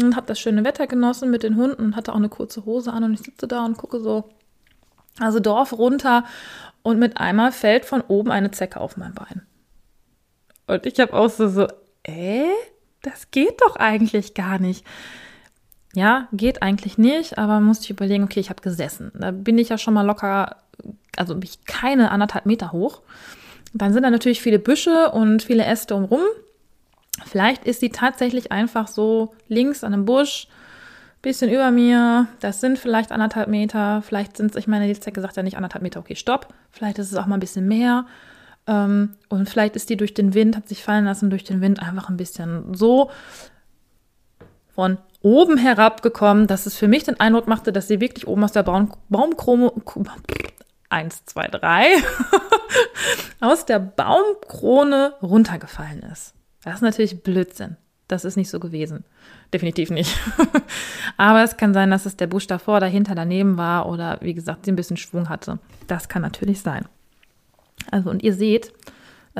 und 0.00 0.14
habe 0.14 0.26
das 0.26 0.38
schöne 0.38 0.62
Wetter 0.62 0.86
genossen 0.86 1.30
mit 1.30 1.42
den 1.42 1.56
Hunden 1.56 1.82
und 1.82 1.96
hatte 1.96 2.12
auch 2.12 2.18
eine 2.18 2.28
kurze 2.28 2.64
Hose 2.64 2.92
an 2.92 3.02
und 3.02 3.14
ich 3.14 3.20
sitze 3.20 3.48
da 3.48 3.64
und 3.64 3.76
gucke 3.76 3.98
so, 4.00 4.28
also 5.18 5.40
Dorf 5.40 5.72
runter 5.72 6.24
und 6.82 6.98
mit 6.98 7.16
einmal 7.16 7.52
fällt 7.52 7.84
von 7.84 8.02
oben 8.02 8.30
eine 8.30 8.50
Zecke 8.50 8.80
auf 8.80 8.96
mein 8.96 9.14
Bein. 9.14 9.42
Und 10.66 10.86
ich 10.86 11.00
habe 11.00 11.14
auch 11.14 11.30
so, 11.30 11.48
so, 11.48 11.66
äh, 12.04 12.44
das 13.02 13.30
geht 13.30 13.60
doch 13.62 13.76
eigentlich 13.76 14.34
gar 14.34 14.58
nicht. 14.58 14.86
Ja, 15.94 16.28
geht 16.32 16.62
eigentlich 16.62 16.98
nicht, 16.98 17.38
aber 17.38 17.58
musste 17.60 17.84
ich 17.84 17.90
überlegen, 17.90 18.24
okay, 18.24 18.38
ich 18.38 18.50
habe 18.50 18.62
gesessen. 18.62 19.10
Da 19.14 19.32
bin 19.32 19.58
ich 19.58 19.70
ja 19.70 19.78
schon 19.78 19.94
mal 19.94 20.06
locker, 20.06 20.56
also 21.16 21.34
bin 21.34 21.44
ich 21.44 21.64
keine 21.64 22.10
anderthalb 22.10 22.46
Meter 22.46 22.72
hoch. 22.72 23.02
Dann 23.72 23.92
sind 23.92 24.02
da 24.02 24.10
natürlich 24.10 24.42
viele 24.42 24.58
Büsche 24.58 25.10
und 25.10 25.42
viele 25.42 25.64
Äste 25.64 25.94
umrum. 25.94 26.22
Vielleicht 27.26 27.64
ist 27.64 27.80
sie 27.80 27.90
tatsächlich 27.90 28.50
einfach 28.52 28.88
so 28.88 29.34
links 29.48 29.84
an 29.84 29.92
einem 29.92 30.04
Busch, 30.04 30.48
bisschen 31.22 31.50
über 31.50 31.70
mir. 31.70 32.26
Das 32.40 32.60
sind 32.60 32.78
vielleicht 32.78 33.12
anderthalb 33.12 33.48
Meter. 33.48 34.02
Vielleicht 34.02 34.36
sind 34.36 34.52
es, 34.52 34.56
ich 34.56 34.66
meine, 34.66 34.86
die 34.86 34.98
Zecke 34.98 35.20
sagt 35.20 35.36
ja 35.36 35.42
nicht 35.42 35.56
anderthalb 35.56 35.82
Meter, 35.82 36.00
okay, 36.00 36.16
stopp. 36.16 36.48
Vielleicht 36.70 36.98
ist 36.98 37.12
es 37.12 37.18
auch 37.18 37.26
mal 37.26 37.36
ein 37.36 37.40
bisschen 37.40 37.68
mehr. 37.68 38.06
Ähm, 38.66 39.16
und 39.28 39.48
vielleicht 39.48 39.76
ist 39.76 39.90
die 39.90 39.96
durch 39.96 40.14
den 40.14 40.34
Wind, 40.34 40.56
hat 40.56 40.68
sich 40.68 40.82
fallen 40.82 41.04
lassen 41.04 41.30
durch 41.30 41.44
den 41.44 41.60
Wind 41.60 41.82
einfach 41.82 42.08
ein 42.08 42.16
bisschen 42.16 42.74
so 42.74 43.10
von 44.74 44.98
oben 45.22 45.58
herabgekommen, 45.58 46.46
dass 46.46 46.66
es 46.66 46.76
für 46.76 46.88
mich 46.88 47.04
den 47.04 47.20
Eindruck 47.20 47.46
machte, 47.46 47.72
dass 47.72 47.88
sie 47.88 48.00
wirklich 48.00 48.26
oben 48.26 48.44
aus 48.44 48.52
der 48.52 48.62
Baum, 48.62 48.90
Baumkrone, 49.10 49.72
eins, 50.90 51.24
zwei, 51.24 51.46
drei, 51.46 51.86
aus 53.40 53.64
der 53.64 53.78
Baumkrone 53.78 55.14
runtergefallen 55.22 56.00
ist. 56.00 56.34
Das 56.62 56.76
ist 56.76 56.82
natürlich 56.82 57.22
Blödsinn. 57.22 57.76
Das 58.08 58.24
ist 58.24 58.36
nicht 58.36 58.50
so 58.50 58.58
gewesen. 58.58 59.04
Definitiv 59.54 59.90
nicht. 59.90 60.16
Aber 61.16 61.42
es 61.44 61.56
kann 61.56 61.72
sein, 61.72 61.90
dass 61.90 62.06
es 62.06 62.16
der 62.16 62.26
Busch 62.26 62.46
davor, 62.46 62.80
dahinter, 62.80 63.14
daneben 63.14 63.56
war 63.56 63.88
oder 63.88 64.18
wie 64.20 64.34
gesagt, 64.34 64.64
sie 64.64 64.72
ein 64.72 64.76
bisschen 64.76 64.96
Schwung 64.96 65.28
hatte. 65.28 65.58
Das 65.86 66.08
kann 66.08 66.22
natürlich 66.22 66.60
sein. 66.60 66.86
Also, 67.90 68.10
und 68.10 68.22
ihr 68.22 68.34
seht, 68.34 68.72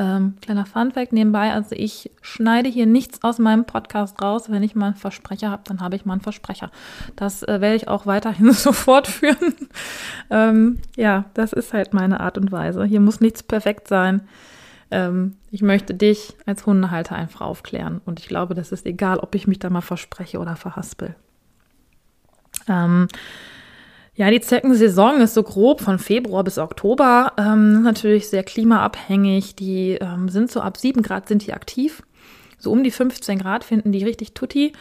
ähm, 0.00 0.36
kleiner 0.40 0.64
Funfact 0.64 1.12
nebenbei, 1.12 1.52
also 1.52 1.74
ich 1.76 2.10
schneide 2.22 2.70
hier 2.70 2.86
nichts 2.86 3.22
aus 3.22 3.38
meinem 3.38 3.66
Podcast 3.66 4.22
raus. 4.22 4.50
Wenn 4.50 4.62
ich 4.62 4.74
mal 4.74 4.86
einen 4.86 4.94
Versprecher 4.94 5.50
habe, 5.50 5.62
dann 5.66 5.80
habe 5.82 5.94
ich 5.94 6.06
mal 6.06 6.14
einen 6.14 6.22
Versprecher. 6.22 6.70
Das 7.16 7.42
äh, 7.42 7.60
werde 7.60 7.76
ich 7.76 7.86
auch 7.86 8.06
weiterhin 8.06 8.50
so 8.54 8.72
fortführen. 8.72 9.54
ähm, 10.30 10.78
ja, 10.96 11.26
das 11.34 11.52
ist 11.52 11.74
halt 11.74 11.92
meine 11.92 12.20
Art 12.20 12.38
und 12.38 12.50
Weise. 12.50 12.82
Hier 12.84 13.00
muss 13.00 13.20
nichts 13.20 13.42
perfekt 13.42 13.88
sein. 13.88 14.22
Ähm, 14.90 15.36
ich 15.50 15.60
möchte 15.60 15.92
dich 15.92 16.34
als 16.46 16.64
Hundehalter 16.64 17.14
einfach 17.14 17.42
aufklären. 17.42 18.00
Und 18.06 18.20
ich 18.20 18.26
glaube, 18.26 18.54
das 18.54 18.72
ist 18.72 18.86
egal, 18.86 19.18
ob 19.18 19.34
ich 19.34 19.46
mich 19.46 19.58
da 19.58 19.68
mal 19.68 19.82
verspreche 19.82 20.38
oder 20.38 20.56
verhaspel. 20.56 21.14
Ähm, 22.68 23.06
ja, 24.20 24.30
die 24.30 24.42
Zeckensaison 24.42 25.22
ist 25.22 25.32
so 25.32 25.42
grob 25.42 25.80
von 25.80 25.98
Februar 25.98 26.44
bis 26.44 26.58
Oktober. 26.58 27.32
Ähm, 27.38 27.82
natürlich 27.82 28.28
sehr 28.28 28.42
klimaabhängig. 28.42 29.56
Die 29.56 29.92
ähm, 29.92 30.28
sind 30.28 30.52
so 30.52 30.60
ab 30.60 30.76
7 30.76 31.00
Grad 31.00 31.26
sind 31.26 31.46
die 31.46 31.54
aktiv. 31.54 32.02
So 32.58 32.70
um 32.70 32.84
die 32.84 32.90
15 32.90 33.38
Grad 33.38 33.64
finden 33.64 33.92
die 33.92 34.04
richtig 34.04 34.34
tutti. 34.34 34.74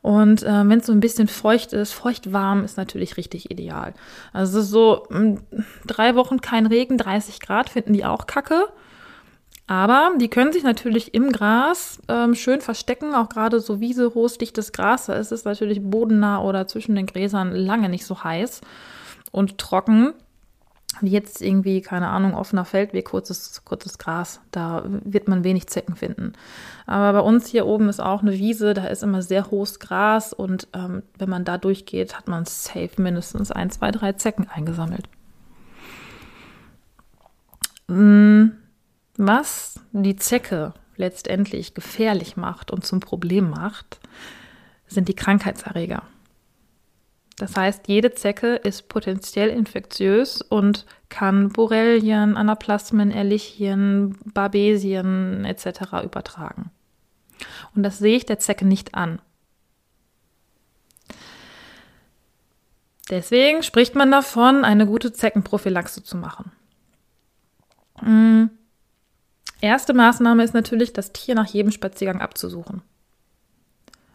Und 0.00 0.44
äh, 0.44 0.66
wenn 0.66 0.78
es 0.78 0.86
so 0.86 0.92
ein 0.92 1.00
bisschen 1.00 1.28
feucht 1.28 1.74
ist, 1.74 1.92
feucht 1.92 2.32
warm 2.32 2.64
ist 2.64 2.78
natürlich 2.78 3.18
richtig 3.18 3.50
ideal. 3.50 3.92
Also 4.32 4.62
so 4.62 5.06
ähm, 5.10 5.40
drei 5.86 6.14
Wochen 6.14 6.40
kein 6.40 6.64
Regen, 6.64 6.96
30 6.96 7.40
Grad 7.40 7.68
finden 7.68 7.92
die 7.92 8.06
auch 8.06 8.26
kacke. 8.26 8.66
Aber 9.66 10.12
die 10.18 10.28
können 10.28 10.52
sich 10.52 10.62
natürlich 10.62 11.12
im 11.14 11.32
Gras 11.32 12.00
ähm, 12.08 12.34
schön 12.34 12.60
verstecken, 12.60 13.14
auch 13.14 13.28
gerade 13.28 13.58
so 13.58 13.80
Wiese, 13.80 14.14
hohes, 14.14 14.38
dichtes 14.38 14.72
Gras. 14.72 15.06
Da 15.06 15.14
ist 15.14 15.32
es 15.32 15.44
natürlich 15.44 15.82
bodennah 15.82 16.40
oder 16.40 16.68
zwischen 16.68 16.94
den 16.94 17.06
Gräsern 17.06 17.52
lange 17.52 17.88
nicht 17.88 18.06
so 18.06 18.22
heiß 18.22 18.60
und 19.32 19.58
trocken. 19.58 20.12
Wie 21.00 21.10
jetzt 21.10 21.42
irgendwie, 21.42 21.82
keine 21.82 22.08
Ahnung, 22.08 22.34
offener 22.34 22.64
Feldweg, 22.64 23.06
kurzes, 23.06 23.62
kurzes 23.64 23.98
Gras. 23.98 24.40
Da 24.50 24.84
wird 24.86 25.28
man 25.28 25.44
wenig 25.44 25.66
Zecken 25.66 25.96
finden. 25.96 26.32
Aber 26.86 27.20
bei 27.20 27.26
uns 27.26 27.48
hier 27.48 27.66
oben 27.66 27.88
ist 27.88 28.00
auch 28.00 28.22
eine 28.22 28.32
Wiese, 28.32 28.72
da 28.72 28.86
ist 28.86 29.02
immer 29.02 29.20
sehr 29.20 29.50
hohes 29.50 29.80
Gras 29.80 30.32
und 30.32 30.68
ähm, 30.72 31.02
wenn 31.18 31.28
man 31.28 31.44
da 31.44 31.58
durchgeht, 31.58 32.16
hat 32.16 32.28
man 32.28 32.46
safe 32.46 32.92
mindestens 32.98 33.50
ein, 33.50 33.68
zwei, 33.70 33.90
drei 33.90 34.12
Zecken 34.12 34.48
eingesammelt. 34.48 35.08
Mmh 37.88 38.52
was 39.18 39.80
die 39.92 40.16
Zecke 40.16 40.74
letztendlich 40.96 41.74
gefährlich 41.74 42.36
macht 42.36 42.70
und 42.70 42.84
zum 42.84 43.00
Problem 43.00 43.50
macht, 43.50 44.00
sind 44.86 45.08
die 45.08 45.14
Krankheitserreger. 45.14 46.02
Das 47.38 47.54
heißt, 47.54 47.86
jede 47.86 48.12
Zecke 48.12 48.56
ist 48.56 48.88
potenziell 48.88 49.50
infektiös 49.50 50.40
und 50.40 50.86
kann 51.10 51.50
Borrelien, 51.50 52.36
Anaplasmen, 52.36 53.10
Ehrlichien, 53.10 54.16
Babesien 54.32 55.44
etc. 55.44 56.04
übertragen. 56.04 56.70
Und 57.74 57.82
das 57.82 57.98
sehe 57.98 58.16
ich 58.16 58.24
der 58.24 58.38
Zecke 58.38 58.66
nicht 58.66 58.94
an. 58.94 59.20
Deswegen 63.10 63.62
spricht 63.62 63.94
man 63.94 64.10
davon, 64.10 64.64
eine 64.64 64.86
gute 64.86 65.12
Zeckenprophylaxe 65.12 66.02
zu 66.02 66.16
machen. 66.16 66.50
Hm. 67.98 68.50
Erste 69.60 69.94
Maßnahme 69.94 70.44
ist 70.44 70.54
natürlich, 70.54 70.92
das 70.92 71.12
Tier 71.12 71.34
nach 71.34 71.46
jedem 71.46 71.72
Spaziergang 71.72 72.20
abzusuchen. 72.20 72.82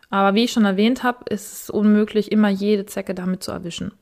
Aber 0.09 0.35
wie 0.35 0.43
ich 0.43 0.51
schon 0.51 0.65
erwähnt 0.65 1.03
habe, 1.03 1.25
ist 1.29 1.53
es 1.53 1.69
unmöglich, 1.69 2.31
immer 2.31 2.49
jede 2.49 2.85
Zecke 2.85 3.15
damit 3.15 3.43
zu 3.43 3.51
erwischen. 3.51 3.93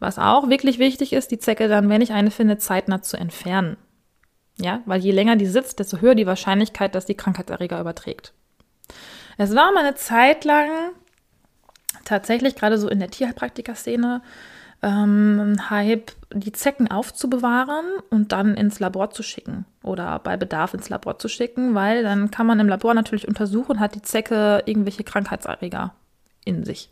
Was 0.00 0.18
auch 0.18 0.48
wirklich 0.48 0.78
wichtig 0.78 1.12
ist, 1.12 1.30
die 1.30 1.38
Zecke 1.38 1.68
dann, 1.68 1.88
wenn 1.88 2.02
ich 2.02 2.12
eine 2.12 2.30
finde, 2.30 2.58
zeitnah 2.58 3.02
zu 3.02 3.16
entfernen. 3.16 3.76
Ja, 4.60 4.82
weil 4.86 5.00
je 5.00 5.12
länger 5.12 5.36
die 5.36 5.46
sitzt, 5.46 5.78
desto 5.78 6.00
höher 6.00 6.16
die 6.16 6.26
Wahrscheinlichkeit, 6.26 6.94
dass 6.94 7.06
die 7.06 7.14
Krankheitserreger 7.14 7.80
überträgt. 7.80 8.32
Es 9.36 9.54
war 9.54 9.72
mal 9.72 9.84
eine 9.84 9.94
Zeit 9.94 10.44
lang 10.44 10.68
tatsächlich 12.04 12.56
gerade 12.56 12.78
so 12.78 12.88
in 12.88 12.98
der 12.98 13.10
Tierheilpraktiker-Szene 13.10 14.20
ähm, 14.82 15.56
Hype, 15.70 16.12
die 16.32 16.52
Zecken 16.52 16.90
aufzubewahren 16.90 17.86
und 18.10 18.32
dann 18.32 18.54
ins 18.54 18.80
Labor 18.80 19.10
zu 19.10 19.22
schicken 19.22 19.64
oder 19.82 20.18
bei 20.18 20.36
Bedarf 20.36 20.74
ins 20.74 20.88
Labor 20.88 21.18
zu 21.18 21.28
schicken, 21.28 21.74
weil 21.74 22.02
dann 22.02 22.30
kann 22.30 22.46
man 22.46 22.60
im 22.60 22.68
Labor 22.68 22.94
natürlich 22.94 23.26
untersuchen, 23.26 23.80
hat 23.80 23.94
die 23.94 24.02
Zecke 24.02 24.62
irgendwelche 24.66 25.04
Krankheitserreger 25.04 25.94
in 26.44 26.64
sich. 26.64 26.90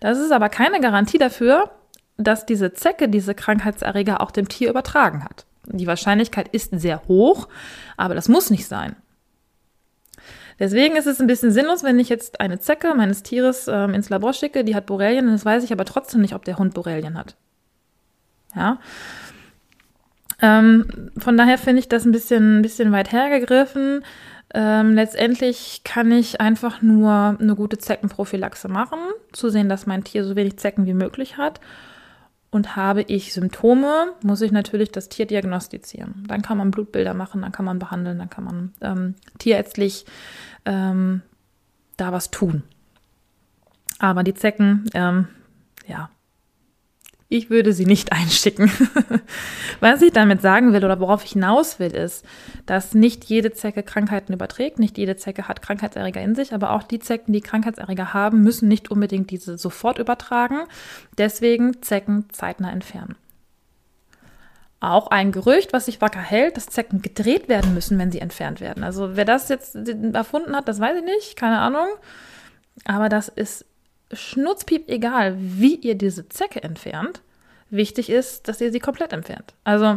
Das 0.00 0.18
ist 0.18 0.32
aber 0.32 0.48
keine 0.48 0.80
Garantie 0.80 1.18
dafür, 1.18 1.70
dass 2.16 2.46
diese 2.46 2.72
Zecke 2.72 3.08
diese 3.08 3.34
Krankheitserreger 3.34 4.20
auch 4.20 4.30
dem 4.30 4.48
Tier 4.48 4.70
übertragen 4.70 5.24
hat. 5.24 5.46
Die 5.66 5.86
Wahrscheinlichkeit 5.86 6.48
ist 6.48 6.70
sehr 6.72 7.02
hoch, 7.06 7.48
aber 7.96 8.14
das 8.14 8.28
muss 8.28 8.50
nicht 8.50 8.66
sein. 8.66 8.96
Deswegen 10.58 10.96
ist 10.96 11.06
es 11.06 11.20
ein 11.20 11.26
bisschen 11.26 11.52
sinnlos, 11.52 11.82
wenn 11.82 11.98
ich 11.98 12.08
jetzt 12.08 12.40
eine 12.40 12.58
Zecke 12.58 12.94
meines 12.94 13.22
Tieres 13.22 13.68
ähm, 13.68 13.94
ins 13.94 14.10
Labor 14.10 14.32
schicke, 14.32 14.64
die 14.64 14.74
hat 14.74 14.86
Borrelien, 14.86 15.28
das 15.28 15.44
weiß 15.44 15.64
ich 15.64 15.72
aber 15.72 15.84
trotzdem 15.84 16.20
nicht, 16.20 16.34
ob 16.34 16.44
der 16.44 16.58
Hund 16.58 16.74
Borrelien 16.74 17.16
hat. 17.16 17.36
Ja. 18.54 18.78
Ähm, 20.40 21.10
von 21.16 21.36
daher 21.36 21.56
finde 21.56 21.80
ich 21.80 21.88
das 21.88 22.04
ein 22.04 22.12
bisschen, 22.12 22.58
ein 22.58 22.62
bisschen 22.62 22.92
weit 22.92 23.12
hergegriffen. 23.12 24.04
Ähm, 24.54 24.94
letztendlich 24.94 25.82
kann 25.84 26.12
ich 26.12 26.40
einfach 26.40 26.82
nur 26.82 27.38
eine 27.40 27.54
gute 27.54 27.78
Zeckenprophylaxe 27.78 28.68
machen, 28.68 28.98
zusehen, 29.32 29.68
dass 29.68 29.86
mein 29.86 30.04
Tier 30.04 30.24
so 30.24 30.36
wenig 30.36 30.58
Zecken 30.58 30.84
wie 30.84 30.94
möglich 30.94 31.38
hat. 31.38 31.60
Und 32.50 32.76
habe 32.76 33.00
ich 33.00 33.32
Symptome, 33.32 34.12
muss 34.22 34.42
ich 34.42 34.52
natürlich 34.52 34.92
das 34.92 35.08
Tier 35.08 35.24
diagnostizieren. 35.24 36.24
Dann 36.28 36.42
kann 36.42 36.58
man 36.58 36.70
Blutbilder 36.70 37.14
machen, 37.14 37.40
dann 37.40 37.52
kann 37.52 37.64
man 37.64 37.78
behandeln, 37.78 38.18
dann 38.18 38.28
kann 38.28 38.44
man 38.44 38.74
ähm, 38.82 39.14
tierärztlich 39.38 40.04
ähm, 40.66 41.22
da 41.96 42.12
was 42.12 42.30
tun. 42.30 42.62
Aber 43.98 44.22
die 44.22 44.34
Zecken, 44.34 44.84
ähm, 44.92 45.28
ja, 45.86 46.10
ich 47.32 47.50
würde 47.50 47.72
sie 47.72 47.86
nicht 47.86 48.12
einschicken. 48.12 48.70
Was 49.80 50.02
ich 50.02 50.12
damit 50.12 50.42
sagen 50.42 50.72
will 50.72 50.84
oder 50.84 51.00
worauf 51.00 51.24
ich 51.24 51.32
hinaus 51.32 51.78
will, 51.78 51.92
ist, 51.94 52.24
dass 52.66 52.94
nicht 52.94 53.24
jede 53.24 53.52
Zecke 53.52 53.82
Krankheiten 53.82 54.32
überträgt, 54.32 54.78
nicht 54.78 54.98
jede 54.98 55.16
Zecke 55.16 55.48
hat 55.48 55.62
Krankheitserreger 55.62 56.20
in 56.20 56.34
sich, 56.34 56.52
aber 56.52 56.72
auch 56.72 56.82
die 56.82 56.98
Zecken, 56.98 57.32
die 57.32 57.40
Krankheitserreger 57.40 58.12
haben, 58.12 58.42
müssen 58.42 58.68
nicht 58.68 58.90
unbedingt 58.90 59.30
diese 59.30 59.56
sofort 59.58 59.98
übertragen. 59.98 60.60
Deswegen 61.18 61.82
Zecken 61.82 62.26
zeitnah 62.30 62.70
entfernen. 62.70 63.16
Auch 64.80 65.06
ein 65.08 65.30
Gerücht, 65.30 65.72
was 65.72 65.86
sich 65.86 66.00
wacker 66.00 66.20
hält, 66.20 66.56
dass 66.56 66.66
Zecken 66.66 67.02
gedreht 67.02 67.48
werden 67.48 67.72
müssen, 67.72 67.98
wenn 67.98 68.10
sie 68.10 68.18
entfernt 68.18 68.60
werden. 68.60 68.82
Also 68.82 69.14
wer 69.14 69.24
das 69.24 69.48
jetzt 69.48 69.76
erfunden 69.76 70.56
hat, 70.56 70.66
das 70.66 70.80
weiß 70.80 70.98
ich 70.98 71.04
nicht, 71.04 71.36
keine 71.36 71.58
Ahnung. 71.60 71.86
Aber 72.84 73.08
das 73.08 73.28
ist 73.28 73.64
schnutzpiep 74.12 74.88
egal, 74.88 75.36
wie 75.38 75.76
ihr 75.76 75.94
diese 75.94 76.28
Zecke 76.28 76.62
entfernt. 76.62 77.22
Wichtig 77.70 78.10
ist, 78.10 78.48
dass 78.48 78.60
ihr 78.60 78.70
sie 78.70 78.80
komplett 78.80 79.12
entfernt. 79.12 79.54
Also 79.64 79.96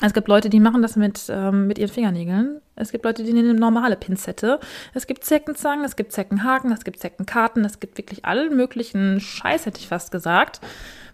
es 0.00 0.14
gibt 0.14 0.28
Leute, 0.28 0.48
die 0.48 0.60
machen 0.60 0.82
das 0.82 0.96
mit, 0.96 1.26
ähm, 1.28 1.66
mit 1.66 1.78
ihren 1.78 1.90
Fingernägeln. 1.90 2.60
Es 2.74 2.90
gibt 2.90 3.04
Leute, 3.04 3.22
die 3.22 3.32
nehmen 3.32 3.56
normale 3.56 3.96
Pinzette. 3.96 4.58
Es 4.94 5.06
gibt 5.06 5.24
Zeckenzangen, 5.24 5.84
es 5.84 5.96
gibt 5.96 6.12
Zeckenhaken, 6.12 6.72
es 6.72 6.84
gibt 6.84 7.00
Zeckenkarten, 7.00 7.64
es 7.64 7.80
gibt 7.80 7.98
wirklich 7.98 8.24
allen 8.24 8.56
möglichen 8.56 9.20
Scheiß, 9.20 9.66
hätte 9.66 9.78
ich 9.78 9.88
fast 9.88 10.10
gesagt. 10.10 10.60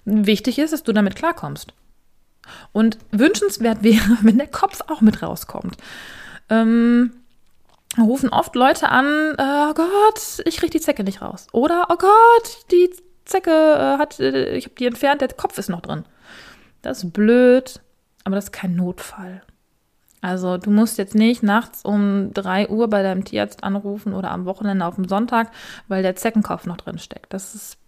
Wichtig 0.04 0.60
ist, 0.60 0.72
dass 0.72 0.84
du 0.84 0.92
damit 0.92 1.16
klarkommst. 1.16 1.75
Und 2.72 2.98
wünschenswert 3.10 3.82
wäre, 3.82 4.18
wenn 4.22 4.38
der 4.38 4.46
Kopf 4.46 4.82
auch 4.86 5.00
mit 5.00 5.20
rauskommt. 5.22 5.76
Ähm, 6.48 7.12
rufen 7.98 8.28
oft 8.30 8.54
Leute 8.54 8.88
an, 8.88 9.34
äh, 9.38 9.70
oh 9.70 9.74
Gott, 9.74 10.42
ich 10.44 10.56
kriege 10.56 10.70
die 10.70 10.80
Zecke 10.80 11.04
nicht 11.04 11.22
raus. 11.22 11.46
Oder, 11.52 11.86
oh 11.90 11.96
Gott, 11.96 12.70
die 12.70 12.90
Zecke 13.24 13.50
äh, 13.50 13.98
hat, 13.98 14.20
äh, 14.20 14.56
ich 14.56 14.66
habe 14.66 14.74
die 14.76 14.86
entfernt, 14.86 15.20
der 15.20 15.28
Kopf 15.28 15.58
ist 15.58 15.68
noch 15.68 15.80
drin. 15.80 16.04
Das 16.82 17.02
ist 17.02 17.12
blöd, 17.12 17.80
aber 18.24 18.36
das 18.36 18.46
ist 18.46 18.52
kein 18.52 18.76
Notfall. 18.76 19.42
Also 20.20 20.56
du 20.56 20.70
musst 20.70 20.98
jetzt 20.98 21.14
nicht 21.14 21.42
nachts 21.42 21.84
um 21.84 22.32
3 22.32 22.68
Uhr 22.68 22.88
bei 22.88 23.02
deinem 23.02 23.24
Tierarzt 23.24 23.62
anrufen 23.62 24.12
oder 24.12 24.30
am 24.30 24.44
Wochenende 24.44 24.84
auf 24.84 24.96
dem 24.96 25.06
Sonntag, 25.06 25.50
weil 25.88 26.02
der 26.02 26.16
Zeckenkopf 26.16 26.66
noch 26.66 26.76
drin 26.76 26.98
steckt. 26.98 27.32
Das 27.32 27.54
ist 27.54 27.78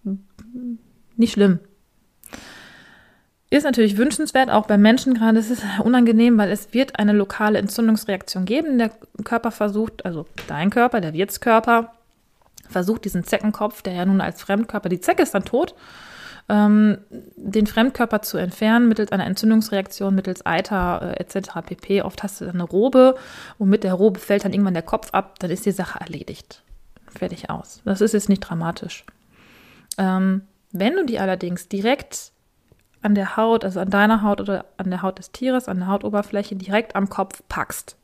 nicht 1.16 1.32
schlimm. 1.32 1.58
Ist 3.50 3.64
natürlich 3.64 3.96
wünschenswert, 3.96 4.50
auch 4.50 4.66
bei 4.66 4.76
Menschen 4.76 5.14
gerade. 5.14 5.38
Es 5.38 5.50
ist 5.50 5.62
unangenehm, 5.82 6.36
weil 6.36 6.50
es 6.50 6.74
wird 6.74 6.98
eine 6.98 7.12
lokale 7.12 7.58
Entzündungsreaktion 7.58 8.44
geben. 8.44 8.76
Der 8.76 8.90
Körper 9.24 9.50
versucht, 9.50 10.04
also 10.04 10.26
dein 10.48 10.68
Körper, 10.68 11.00
der 11.00 11.14
Wirtskörper, 11.14 11.92
versucht 12.68 13.06
diesen 13.06 13.24
Zeckenkopf, 13.24 13.80
der 13.80 13.94
ja 13.94 14.04
nun 14.04 14.20
als 14.20 14.42
Fremdkörper, 14.42 14.90
die 14.90 15.00
Zecke 15.00 15.22
ist 15.22 15.34
dann 15.34 15.46
tot, 15.46 15.74
ähm, 16.50 16.98
den 17.36 17.66
Fremdkörper 17.66 18.22
zu 18.22 18.36
entfernen 18.36 18.88
mittels 18.88 19.12
einer 19.12 19.26
Entzündungsreaktion, 19.26 20.14
mittels 20.14 20.44
Eiter 20.44 21.14
äh, 21.18 21.20
etc. 21.20 21.50
pp. 21.64 22.02
Oft 22.02 22.22
hast 22.22 22.40
du 22.40 22.46
dann 22.46 22.54
eine 22.54 22.64
Robe 22.64 23.16
und 23.58 23.68
mit 23.68 23.84
der 23.84 23.94
Robe 23.94 24.20
fällt 24.20 24.44
dann 24.44 24.52
irgendwann 24.52 24.74
der 24.74 24.82
Kopf 24.82 25.10
ab, 25.12 25.38
dann 25.38 25.50
ist 25.50 25.66
die 25.66 25.72
Sache 25.72 26.00
erledigt. 26.00 26.62
Fertig 27.16 27.48
aus. 27.50 27.80
Das 27.84 28.00
ist 28.00 28.12
jetzt 28.12 28.28
nicht 28.28 28.40
dramatisch. 28.40 29.04
Ähm, 29.96 30.42
wenn 30.72 30.96
du 30.96 31.04
die 31.04 31.18
allerdings 31.18 31.68
direkt 31.68 32.32
an 33.02 33.14
der 33.14 33.36
Haut, 33.36 33.64
also 33.64 33.80
an 33.80 33.90
deiner 33.90 34.22
Haut 34.22 34.40
oder 34.40 34.64
an 34.76 34.90
der 34.90 35.02
Haut 35.02 35.18
des 35.18 35.32
Tieres, 35.32 35.68
an 35.68 35.78
der 35.78 35.88
Hautoberfläche 35.88 36.56
direkt 36.56 36.96
am 36.96 37.08
Kopf 37.08 37.42
packst 37.48 37.96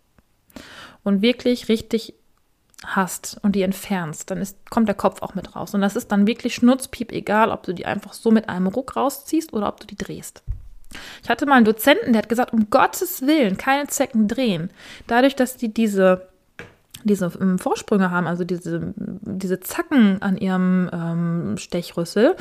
und 1.02 1.22
wirklich 1.22 1.68
richtig 1.68 2.14
hast 2.86 3.38
und 3.42 3.52
die 3.52 3.62
entfernst, 3.62 4.30
dann 4.30 4.38
ist, 4.38 4.70
kommt 4.70 4.88
der 4.88 4.94
Kopf 4.94 5.22
auch 5.22 5.34
mit 5.34 5.56
raus. 5.56 5.74
Und 5.74 5.80
das 5.80 5.96
ist 5.96 6.12
dann 6.12 6.26
wirklich 6.26 6.54
schnurzpiep 6.54 7.12
egal, 7.12 7.50
ob 7.50 7.62
du 7.62 7.72
die 7.72 7.86
einfach 7.86 8.12
so 8.12 8.30
mit 8.30 8.48
einem 8.48 8.66
Ruck 8.66 8.96
rausziehst 8.96 9.52
oder 9.52 9.68
ob 9.68 9.80
du 9.80 9.86
die 9.86 9.96
drehst. 9.96 10.42
Ich 11.22 11.30
hatte 11.30 11.46
mal 11.46 11.56
einen 11.56 11.64
Dozenten, 11.64 12.12
der 12.12 12.22
hat 12.22 12.28
gesagt, 12.28 12.52
um 12.52 12.70
Gottes 12.70 13.22
Willen, 13.22 13.56
keine 13.56 13.88
Zecken 13.88 14.28
drehen. 14.28 14.70
Dadurch, 15.06 15.34
dass 15.34 15.56
die 15.56 15.72
diese 15.72 16.28
diese 17.04 17.30
Vorsprünge 17.58 18.10
haben, 18.10 18.26
also 18.26 18.44
diese, 18.44 18.94
diese 18.96 19.60
Zacken 19.60 20.20
an 20.22 20.36
ihrem 20.36 20.90
ähm, 20.92 21.56
Stechrüssel, 21.56 22.36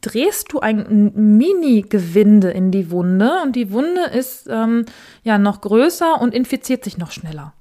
drehst 0.00 0.52
du 0.52 0.60
ein 0.60 1.12
Mini-Gewinde 1.14 2.50
in 2.50 2.70
die 2.70 2.90
Wunde 2.90 3.30
und 3.42 3.56
die 3.56 3.72
Wunde 3.72 4.04
ist 4.12 4.46
ähm, 4.50 4.84
ja 5.22 5.38
noch 5.38 5.60
größer 5.60 6.20
und 6.20 6.34
infiziert 6.34 6.84
sich 6.84 6.98
noch 6.98 7.10
schneller. 7.10 7.54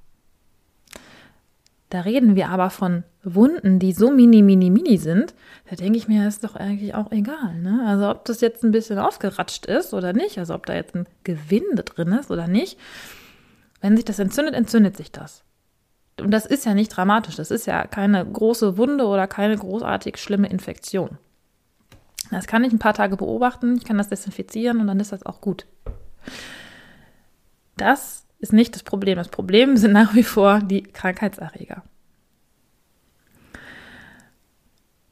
Da 1.89 2.01
reden 2.01 2.35
wir 2.37 2.49
aber 2.49 2.69
von 2.69 3.03
Wunden, 3.21 3.77
die 3.77 3.91
so 3.91 4.11
mini, 4.11 4.41
mini, 4.41 4.69
mini 4.69 4.97
sind. 4.97 5.35
Da 5.69 5.75
denke 5.75 5.97
ich 5.97 6.07
mir, 6.07 6.25
ist 6.25 6.43
doch 6.43 6.55
eigentlich 6.55 6.95
auch 6.95 7.11
egal. 7.11 7.59
Ne? 7.59 7.83
Also 7.85 8.09
ob 8.09 8.23
das 8.25 8.39
jetzt 8.39 8.63
ein 8.63 8.71
bisschen 8.71 8.97
aufgeratscht 8.97 9.65
ist 9.65 9.93
oder 9.93 10.13
nicht, 10.13 10.37
also 10.37 10.55
ob 10.55 10.65
da 10.65 10.73
jetzt 10.73 10.95
ein 10.95 11.05
Gewinde 11.25 11.83
drin 11.83 12.13
ist 12.13 12.31
oder 12.31 12.47
nicht. 12.47 12.79
Wenn 13.81 13.97
sich 13.97 14.05
das 14.05 14.19
entzündet, 14.19 14.55
entzündet 14.55 14.95
sich 14.95 15.11
das 15.11 15.43
und 16.21 16.31
das 16.31 16.45
ist 16.45 16.65
ja 16.65 16.73
nicht 16.73 16.89
dramatisch, 16.89 17.35
das 17.35 17.51
ist 17.51 17.67
ja 17.67 17.85
keine 17.85 18.25
große 18.25 18.77
Wunde 18.77 19.05
oder 19.05 19.27
keine 19.27 19.57
großartig 19.57 20.17
schlimme 20.17 20.49
Infektion. 20.49 21.17
Das 22.29 22.47
kann 22.47 22.63
ich 22.63 22.71
ein 22.71 22.79
paar 22.79 22.93
Tage 22.93 23.17
beobachten, 23.17 23.75
ich 23.75 23.83
kann 23.83 23.97
das 23.97 24.09
desinfizieren 24.09 24.79
und 24.79 24.87
dann 24.87 24.99
ist 24.99 25.11
das 25.11 25.25
auch 25.25 25.41
gut. 25.41 25.65
Das 27.77 28.25
ist 28.39 28.53
nicht 28.53 28.75
das 28.75 28.83
Problem. 28.83 29.17
Das 29.17 29.29
Problem 29.29 29.77
sind 29.77 29.91
nach 29.93 30.15
wie 30.15 30.23
vor 30.23 30.59
die 30.59 30.83
Krankheitserreger. 30.83 31.83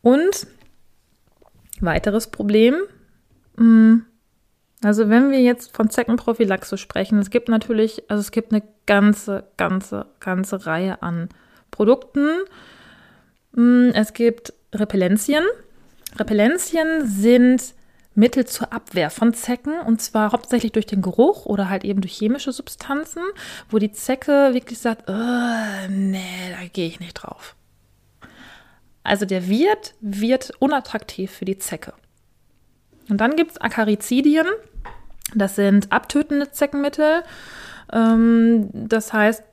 Und 0.02 0.48
weiteres 1.82 2.28
Problem, 2.32 2.76
hm, 3.58 4.06
also 4.84 5.10
wenn 5.10 5.32
wir 5.32 5.42
jetzt 5.42 5.76
von 5.76 5.90
Zeckenprophylaxe 5.90 6.78
sprechen, 6.78 7.20
es 7.20 7.30
gibt 7.30 7.50
natürlich, 7.50 8.10
also 8.10 8.22
es 8.22 8.32
gibt 8.32 8.54
eine 8.54 8.64
ganze, 8.86 9.46
ganze, 9.58 10.06
ganze 10.20 10.66
Reihe 10.66 11.02
an 11.02 11.30
Produkten. 11.70 12.28
Mm, 13.52 13.90
es 13.94 14.14
gibt 14.14 14.54
Repellenzien. 14.74 15.44
Repellenzien 16.18 17.08
sind 17.08 17.74
Mittel 18.16 18.46
zur 18.46 18.74
Abwehr 18.74 19.10
von 19.10 19.34
Zecken 19.34 19.80
und 19.80 20.02
zwar 20.02 20.32
hauptsächlich 20.32 20.72
durch 20.72 20.86
den 20.86 21.02
Geruch 21.02 21.46
oder 21.46 21.70
halt 21.70 21.84
eben 21.84 22.02
durch 22.02 22.14
chemische 22.14 22.52
Substanzen, 22.52 23.22
wo 23.70 23.80
die 23.80 23.92
Zecke 23.92 24.54
wirklich 24.54 24.80
sagt, 24.80 25.08
nee, 25.90 26.52
da 26.52 26.68
gehe 26.72 26.88
ich 26.88 27.00
nicht 27.00 27.14
drauf. 27.14 27.56
Also 29.04 29.26
der 29.26 29.48
Wirt 29.48 29.96
wird 30.02 30.52
unattraktiv 30.60 31.32
für 31.32 31.46
die 31.46 31.58
Zecke. 31.58 31.94
Und 33.10 33.18
dann 33.18 33.36
gibt 33.36 33.52
es 33.52 33.62
Akarizidien. 33.62 34.48
Das 35.36 35.56
sind 35.56 35.92
abtötende 35.92 36.52
Zeckenmittel. 36.52 37.24
Ähm, 37.92 38.70
das 38.74 39.14
heißt, 39.14 39.44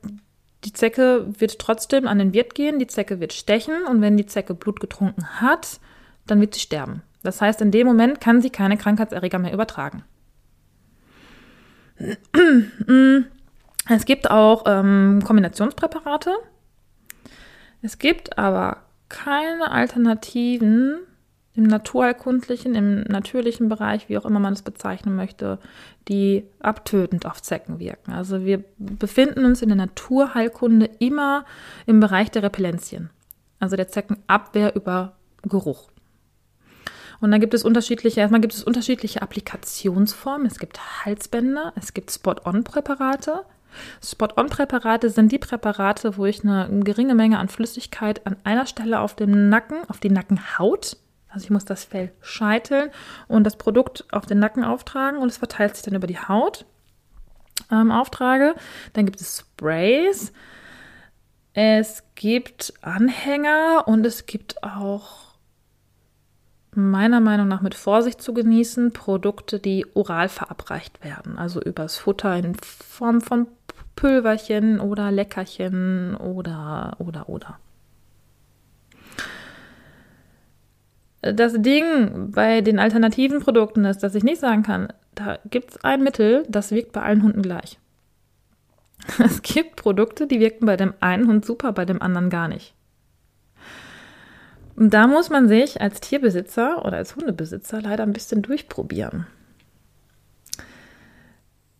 die 0.64 0.72
Zecke 0.72 1.26
wird 1.38 1.58
trotzdem 1.58 2.06
an 2.08 2.18
den 2.18 2.32
Wirt 2.32 2.54
gehen, 2.54 2.78
die 2.78 2.86
Zecke 2.86 3.20
wird 3.20 3.32
stechen 3.32 3.84
und 3.88 4.00
wenn 4.00 4.16
die 4.16 4.26
Zecke 4.26 4.54
Blut 4.54 4.80
getrunken 4.80 5.40
hat, 5.40 5.80
dann 6.26 6.40
wird 6.40 6.54
sie 6.54 6.60
sterben. 6.60 7.02
Das 7.22 7.40
heißt, 7.40 7.60
in 7.60 7.70
dem 7.70 7.86
Moment 7.86 8.20
kann 8.20 8.40
sie 8.40 8.50
keine 8.50 8.76
Krankheitserreger 8.76 9.38
mehr 9.38 9.52
übertragen. 9.52 10.04
Es 13.88 14.04
gibt 14.04 14.28
auch 14.28 14.64
ähm, 14.66 15.20
Kombinationspräparate. 15.24 16.34
Es 17.82 17.98
gibt 17.98 18.36
aber 18.36 18.82
keine 19.08 19.70
Alternativen 19.70 20.98
im 21.56 21.64
naturheilkundlichen, 21.64 22.74
im 22.74 23.00
natürlichen 23.02 23.68
Bereich, 23.68 24.08
wie 24.08 24.18
auch 24.18 24.26
immer 24.26 24.40
man 24.40 24.52
es 24.52 24.62
bezeichnen 24.62 25.16
möchte, 25.16 25.58
die 26.08 26.44
abtötend 26.60 27.24
auf 27.24 27.40
Zecken 27.40 27.78
wirken. 27.78 28.12
Also 28.12 28.44
wir 28.44 28.62
befinden 28.78 29.44
uns 29.44 29.62
in 29.62 29.70
der 29.70 29.76
Naturheilkunde 29.76 30.90
immer 30.98 31.46
im 31.86 31.98
Bereich 31.98 32.30
der 32.30 32.42
Repellenzien, 32.42 33.10
also 33.58 33.74
der 33.74 33.88
Zeckenabwehr 33.88 34.76
über 34.76 35.14
Geruch. 35.42 35.88
Und 37.20 37.30
dann 37.30 37.40
gibt 37.40 37.54
es 37.54 37.64
unterschiedliche, 37.64 38.20
erstmal 38.20 38.42
gibt 38.42 38.52
es 38.52 38.62
unterschiedliche 38.62 39.22
Applikationsformen. 39.22 40.46
Es 40.46 40.58
gibt 40.58 40.78
Halsbänder, 41.06 41.72
es 41.74 41.94
gibt 41.94 42.10
Spot-on-Präparate. 42.10 43.44
Spot-on-Präparate 44.04 45.08
sind 45.08 45.32
die 45.32 45.38
Präparate, 45.38 46.18
wo 46.18 46.26
ich 46.26 46.44
eine 46.44 46.68
geringe 46.84 47.14
Menge 47.14 47.38
an 47.38 47.48
Flüssigkeit 47.48 48.26
an 48.26 48.36
einer 48.44 48.66
Stelle 48.66 49.00
auf 49.00 49.16
dem 49.16 49.48
Nacken, 49.48 49.78
auf 49.88 49.98
die 49.98 50.10
Nackenhaut 50.10 50.98
also 51.36 51.44
ich 51.44 51.50
muss 51.50 51.66
das 51.66 51.84
Fell 51.84 52.12
scheiteln 52.22 52.90
und 53.28 53.44
das 53.44 53.56
Produkt 53.56 54.06
auf 54.10 54.24
den 54.24 54.38
Nacken 54.38 54.64
auftragen 54.64 55.18
und 55.18 55.28
es 55.28 55.36
verteilt 55.36 55.76
sich 55.76 55.84
dann 55.84 55.94
über 55.94 56.06
die 56.06 56.18
Haut. 56.18 56.64
Ähm, 57.70 57.90
auftrage. 57.90 58.54
Dann 58.94 59.04
gibt 59.04 59.20
es 59.20 59.40
Sprays. 59.40 60.32
Es 61.52 62.04
gibt 62.14 62.72
Anhänger 62.80 63.84
und 63.86 64.06
es 64.06 64.24
gibt 64.24 64.62
auch 64.62 65.34
meiner 66.70 67.20
Meinung 67.20 67.48
nach 67.48 67.60
mit 67.60 67.74
Vorsicht 67.74 68.22
zu 68.22 68.32
genießen 68.32 68.94
Produkte, 68.94 69.60
die 69.60 69.84
oral 69.92 70.30
verabreicht 70.30 71.04
werden. 71.04 71.36
Also 71.36 71.60
übers 71.60 71.98
Futter 71.98 72.34
in 72.34 72.54
Form 72.54 73.20
von 73.20 73.46
Pülverchen 73.94 74.80
oder 74.80 75.10
Leckerchen 75.10 76.16
oder 76.16 76.96
oder 76.98 77.28
oder. 77.28 77.58
Das 81.34 81.54
Ding 81.56 82.30
bei 82.32 82.60
den 82.60 82.78
alternativen 82.78 83.40
Produkten 83.40 83.84
ist, 83.84 84.02
dass 84.02 84.14
ich 84.14 84.24
nicht 84.24 84.40
sagen 84.40 84.62
kann, 84.62 84.88
da 85.14 85.38
gibt 85.50 85.70
es 85.70 85.84
ein 85.84 86.02
Mittel, 86.02 86.44
das 86.48 86.70
wirkt 86.70 86.92
bei 86.92 87.02
allen 87.02 87.22
Hunden 87.22 87.42
gleich. 87.42 87.78
Es 89.18 89.42
gibt 89.42 89.76
Produkte, 89.76 90.26
die 90.26 90.40
wirken 90.40 90.66
bei 90.66 90.76
dem 90.76 90.94
einen 91.00 91.28
Hund 91.28 91.44
super, 91.44 91.72
bei 91.72 91.84
dem 91.84 92.02
anderen 92.02 92.30
gar 92.30 92.48
nicht. 92.48 92.74
Und 94.74 94.92
da 94.92 95.06
muss 95.06 95.30
man 95.30 95.48
sich 95.48 95.80
als 95.80 96.00
Tierbesitzer 96.00 96.84
oder 96.84 96.98
als 96.98 97.16
Hundebesitzer 97.16 97.80
leider 97.80 98.02
ein 98.02 98.12
bisschen 98.12 98.42
durchprobieren. 98.42 99.26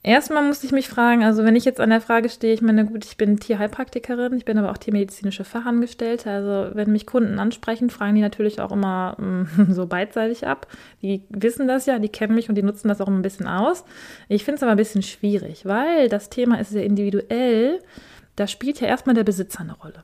Erstmal 0.06 0.44
musste 0.44 0.66
ich 0.66 0.72
mich 0.72 0.88
fragen, 0.88 1.24
also 1.24 1.42
wenn 1.42 1.56
ich 1.56 1.64
jetzt 1.64 1.80
an 1.80 1.90
der 1.90 2.00
Frage 2.00 2.28
stehe, 2.28 2.54
ich 2.54 2.62
meine, 2.62 2.86
gut, 2.86 3.04
ich 3.04 3.16
bin 3.16 3.40
Tierheilpraktikerin, 3.40 4.36
ich 4.36 4.44
bin 4.44 4.56
aber 4.56 4.70
auch 4.70 4.78
tiermedizinische 4.78 5.42
Fachangestellte. 5.42 6.30
Also 6.30 6.76
wenn 6.76 6.92
mich 6.92 7.06
Kunden 7.06 7.40
ansprechen, 7.40 7.90
fragen 7.90 8.14
die 8.14 8.20
natürlich 8.20 8.60
auch 8.60 8.70
immer 8.70 9.16
mm, 9.20 9.66
so 9.72 9.86
beidseitig 9.86 10.46
ab. 10.46 10.68
Die 11.02 11.24
wissen 11.28 11.66
das 11.66 11.86
ja, 11.86 11.98
die 11.98 12.08
kennen 12.08 12.36
mich 12.36 12.48
und 12.48 12.54
die 12.54 12.62
nutzen 12.62 12.86
das 12.86 13.00
auch 13.00 13.08
ein 13.08 13.22
bisschen 13.22 13.48
aus. 13.48 13.84
Ich 14.28 14.44
finde 14.44 14.56
es 14.56 14.62
aber 14.62 14.70
ein 14.72 14.78
bisschen 14.78 15.02
schwierig, 15.02 15.66
weil 15.66 16.08
das 16.08 16.30
Thema 16.30 16.60
ist 16.60 16.70
sehr 16.70 16.84
individuell 16.84 17.80
da 18.36 18.46
spielt 18.46 18.80
ja 18.80 18.86
erstmal 18.86 19.14
der 19.14 19.24
Besitzer 19.24 19.60
eine 19.60 19.74
Rolle. 19.74 20.02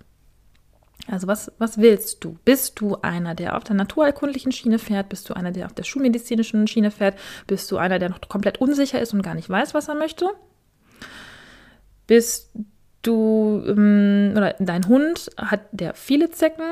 Also 1.08 1.26
was, 1.26 1.50
was 1.58 1.78
willst 1.78 2.22
du? 2.24 2.38
Bist 2.44 2.80
du 2.80 2.96
einer, 3.02 3.34
der 3.34 3.56
auf 3.56 3.64
der 3.64 3.74
naturerkundlichen 3.74 4.52
Schiene 4.52 4.78
fährt? 4.78 5.08
Bist 5.08 5.28
du 5.28 5.34
einer, 5.34 5.50
der 5.50 5.66
auf 5.66 5.72
der 5.72 5.82
schulmedizinischen 5.82 6.66
Schiene 6.68 6.90
fährt? 6.90 7.18
Bist 7.46 7.70
du 7.70 7.76
einer, 7.76 7.98
der 7.98 8.08
noch 8.08 8.20
komplett 8.28 8.60
unsicher 8.60 9.00
ist 9.00 9.12
und 9.12 9.22
gar 9.22 9.34
nicht 9.34 9.50
weiß, 9.50 9.74
was 9.74 9.88
er 9.88 9.96
möchte? 9.96 10.30
Bist 12.06 12.50
du 13.02 13.64
ähm, 13.66 14.32
oder 14.36 14.54
dein 14.60 14.86
Hund 14.86 15.30
hat 15.36 15.62
der 15.72 15.94
viele 15.94 16.30
Zecken? 16.30 16.64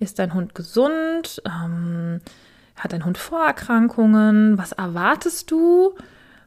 Ist 0.00 0.18
dein 0.18 0.34
Hund 0.34 0.54
gesund? 0.54 1.40
Ähm, 1.46 2.20
hat 2.74 2.92
dein 2.92 3.04
Hund 3.04 3.18
Vorerkrankungen? 3.18 4.58
Was 4.58 4.72
erwartest 4.72 5.50
du? 5.50 5.94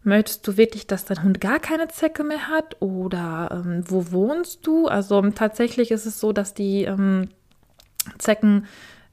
Möchtest 0.04 0.48
du 0.48 0.58
wirklich, 0.58 0.86
dass 0.86 1.06
dein 1.06 1.24
Hund 1.24 1.39
gar 1.39 1.60
keine 1.60 1.88
Zecke 1.88 2.24
mehr 2.24 2.50
hat? 2.50 2.82
Oder 2.82 3.63
ähm, 3.66 3.84
wo 3.88 4.12
wohnst 4.12 4.68
du? 4.68 4.88
Also 4.88 5.22
tatsächlich 5.32 5.92
ist 5.92 6.06
es 6.06 6.20
so, 6.20 6.34
dass 6.34 6.54
die 6.54 6.84
ähm, 6.84 7.30
Zecken, 8.18 8.66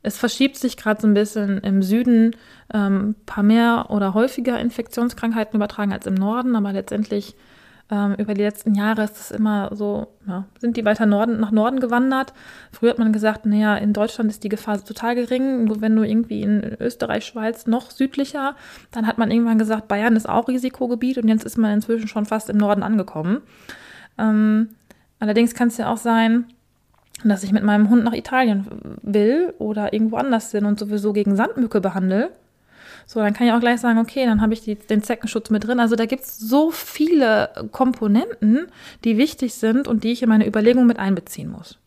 es 0.03 0.19
verschiebt 0.19 0.57
sich 0.57 0.77
gerade 0.77 1.01
so 1.01 1.07
ein 1.07 1.15
bisschen 1.15 1.59
im 1.59 1.83
Süden 1.83 2.35
ein 2.69 2.93
ähm, 2.93 3.15
paar 3.27 3.45
mehr 3.45 3.87
oder 3.91 4.15
häufiger 4.15 4.59
Infektionskrankheiten 4.59 5.57
übertragen 5.57 5.93
als 5.93 6.07
im 6.07 6.15
Norden, 6.15 6.57
aber 6.57 6.73
letztendlich 6.73 7.37
ähm, 7.91 8.15
über 8.19 8.35
die 8.35 8.43
letzten 8.43 8.75
Jahre 8.75 9.03
ist 9.03 9.17
es 9.19 9.31
immer 9.31 9.75
so, 9.75 10.09
ja, 10.27 10.45
sind 10.59 10.77
die 10.77 10.85
weiter 10.85 11.07
Norden, 11.07 11.41
nach 11.41 11.51
Norden 11.51 11.81
gewandert. 11.81 12.33
Früher 12.73 12.91
hat 12.91 12.99
man 12.99 13.13
gesagt, 13.13 13.47
naja, 13.47 13.77
in 13.77 13.93
Deutschland 13.93 14.31
ist 14.31 14.45
die 14.45 14.49
Gefahr 14.49 14.85
total 14.85 15.17
gering. 15.17 15.81
Wenn 15.81 15.97
du 15.97 16.03
irgendwie 16.03 16.43
in 16.43 16.77
Österreich, 16.79 17.25
Schweiz 17.25 17.67
noch 17.67 17.91
südlicher, 17.91 18.55
dann 18.93 19.07
hat 19.07 19.19
man 19.19 19.31
irgendwann 19.31 19.59
gesagt, 19.59 19.89
Bayern 19.89 20.17
ist 20.17 20.29
auch 20.29 20.49
Risikogebiet 20.49 21.19
und 21.19 21.29
jetzt 21.29 21.45
ist 21.45 21.59
man 21.59 21.73
inzwischen 21.73 22.09
schon 22.09 22.27
fast 22.27 22.49
im 22.49 22.59
Norden 22.59 22.83
angekommen. 22.83 23.43
Ähm, 24.19 24.71
allerdings 25.19 25.55
kann 25.55 25.69
es 25.69 25.77
ja 25.77 25.93
auch 25.93 25.97
sein, 25.97 26.45
dass 27.25 27.43
ich 27.43 27.53
mit 27.53 27.65
meinem 27.65 27.91
Hund 27.91 28.05
nach 28.05 28.15
Italien 28.15 28.67
will 29.03 29.53
oder 29.59 29.93
irgendwo 29.93 30.17
anders 30.17 30.53
bin 30.53 30.65
und 30.65 30.79
sowieso 30.79 31.13
gegen 31.13 31.37
Sandmücke 31.37 31.81
behandle 31.81 32.31
so, 33.13 33.19
dann 33.19 33.35
kann 33.35 33.49
ich 33.49 33.53
auch 33.53 33.59
gleich 33.59 33.81
sagen, 33.81 33.99
okay, 33.99 34.25
dann 34.25 34.41
habe 34.41 34.53
ich 34.53 34.61
die, 34.61 34.77
den 34.77 35.03
Zeckenschutz 35.03 35.51
mit 35.51 35.67
drin. 35.67 35.81
Also 35.81 35.97
da 35.97 36.07
gibt 36.07 36.23
es 36.23 36.39
so 36.39 36.71
viele 36.71 37.51
Komponenten, 37.73 38.69
die 39.03 39.19
wichtig 39.19 39.55
sind 39.55 39.89
und 39.89 40.05
die 40.05 40.13
ich 40.13 40.23
in 40.23 40.29
meine 40.29 40.47
Überlegung 40.47 40.87
mit 40.87 41.01
einbeziehen 41.01 41.51
muss. 41.51 41.81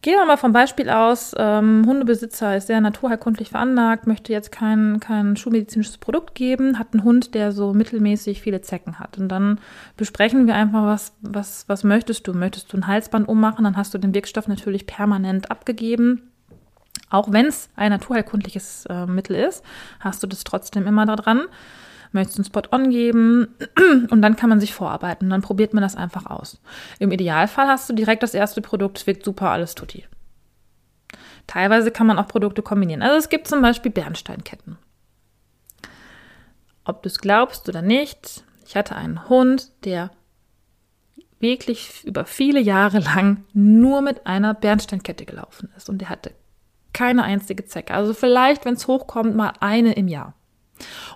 Gehen 0.00 0.14
wir 0.14 0.24
mal 0.24 0.38
vom 0.38 0.54
Beispiel 0.54 0.88
aus, 0.88 1.34
ähm, 1.36 1.84
Hundebesitzer 1.86 2.56
ist 2.56 2.68
sehr 2.68 2.80
naturheilkundlich 2.80 3.50
veranlagt, 3.50 4.06
möchte 4.06 4.32
jetzt 4.32 4.50
kein, 4.50 4.98
kein 4.98 5.36
schulmedizinisches 5.36 5.98
Produkt 5.98 6.34
geben, 6.34 6.78
hat 6.78 6.94
einen 6.94 7.04
Hund, 7.04 7.34
der 7.34 7.52
so 7.52 7.74
mittelmäßig 7.74 8.40
viele 8.40 8.62
Zecken 8.62 8.98
hat. 8.98 9.18
Und 9.18 9.28
dann 9.28 9.60
besprechen 9.98 10.46
wir 10.46 10.54
einfach, 10.54 10.86
was, 10.86 11.12
was, 11.20 11.68
was 11.68 11.84
möchtest 11.84 12.26
du? 12.26 12.32
Möchtest 12.32 12.72
du 12.72 12.78
ein 12.78 12.86
Halsband 12.86 13.28
ummachen? 13.28 13.64
Dann 13.64 13.76
hast 13.76 13.92
du 13.92 13.98
den 13.98 14.14
Wirkstoff 14.14 14.48
natürlich 14.48 14.86
permanent 14.86 15.50
abgegeben 15.50 16.30
auch 17.10 17.30
wenn 17.30 17.46
es 17.46 17.68
ein 17.76 17.90
naturheilkundliches 17.90 18.86
äh, 18.86 19.06
Mittel 19.06 19.36
ist, 19.36 19.64
hast 20.00 20.22
du 20.22 20.26
das 20.26 20.44
trotzdem 20.44 20.86
immer 20.86 21.06
da 21.06 21.16
dran. 21.16 21.46
Möchtest 22.12 22.38
du 22.38 22.42
einen 22.42 22.46
Spot-on 22.46 22.90
geben 22.90 23.48
und 24.10 24.22
dann 24.22 24.36
kann 24.36 24.48
man 24.48 24.60
sich 24.60 24.74
vorarbeiten. 24.74 25.30
Dann 25.30 25.42
probiert 25.42 25.74
man 25.74 25.82
das 25.82 25.96
einfach 25.96 26.26
aus. 26.26 26.60
Im 26.98 27.12
Idealfall 27.12 27.68
hast 27.68 27.88
du 27.88 27.94
direkt 27.94 28.22
das 28.22 28.34
erste 28.34 28.60
Produkt, 28.60 29.06
wirkt 29.06 29.24
super, 29.24 29.50
alles 29.50 29.74
tutti. 29.74 30.06
Teilweise 31.46 31.90
kann 31.90 32.06
man 32.06 32.18
auch 32.18 32.26
Produkte 32.26 32.62
kombinieren. 32.62 33.02
Also 33.02 33.16
es 33.16 33.28
gibt 33.28 33.46
zum 33.46 33.62
Beispiel 33.62 33.92
Bernsteinketten. 33.92 34.78
Ob 36.84 37.02
du 37.02 37.08
es 37.08 37.18
glaubst 37.18 37.68
oder 37.68 37.82
nicht, 37.82 38.44
ich 38.66 38.76
hatte 38.76 38.96
einen 38.96 39.28
Hund, 39.28 39.70
der 39.84 40.10
wirklich 41.38 42.04
über 42.04 42.24
viele 42.24 42.60
Jahre 42.60 42.98
lang 42.98 43.44
nur 43.52 44.00
mit 44.00 44.26
einer 44.26 44.54
Bernsteinkette 44.54 45.24
gelaufen 45.24 45.68
ist. 45.76 45.88
Und 45.88 45.98
der 45.98 46.08
hatte 46.08 46.32
keine 46.96 47.24
einzige 47.24 47.66
Zecke. 47.66 47.92
Also 47.92 48.14
vielleicht, 48.14 48.64
wenn 48.64 48.74
es 48.74 48.86
hochkommt, 48.88 49.36
mal 49.36 49.52
eine 49.60 49.92
im 49.92 50.08
Jahr. 50.08 50.32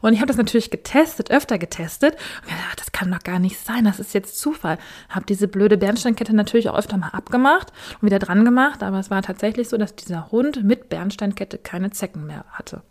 Und 0.02 0.12
ich 0.12 0.20
habe 0.20 0.28
das 0.28 0.36
natürlich 0.36 0.70
getestet, 0.70 1.30
öfter 1.30 1.58
getestet. 1.58 2.16
Und 2.42 2.48
gedacht, 2.48 2.78
das 2.78 2.92
kann 2.92 3.10
doch 3.10 3.22
gar 3.22 3.38
nicht 3.38 3.58
sein, 3.58 3.84
das 3.84 3.98
ist 3.98 4.12
jetzt 4.12 4.38
Zufall. 4.38 4.76
Habe 5.08 5.24
diese 5.26 5.48
blöde 5.48 5.78
Bernsteinkette 5.78 6.36
natürlich 6.36 6.68
auch 6.68 6.76
öfter 6.76 6.98
mal 6.98 7.08
abgemacht 7.08 7.72
und 8.00 8.06
wieder 8.06 8.18
dran 8.18 8.44
gemacht, 8.44 8.82
aber 8.82 8.98
es 8.98 9.10
war 9.10 9.22
tatsächlich 9.22 9.70
so, 9.70 9.78
dass 9.78 9.96
dieser 9.96 10.30
Hund 10.30 10.62
mit 10.64 10.90
Bernsteinkette 10.90 11.56
keine 11.56 11.90
Zecken 11.90 12.26
mehr 12.26 12.44
hatte. 12.50 12.82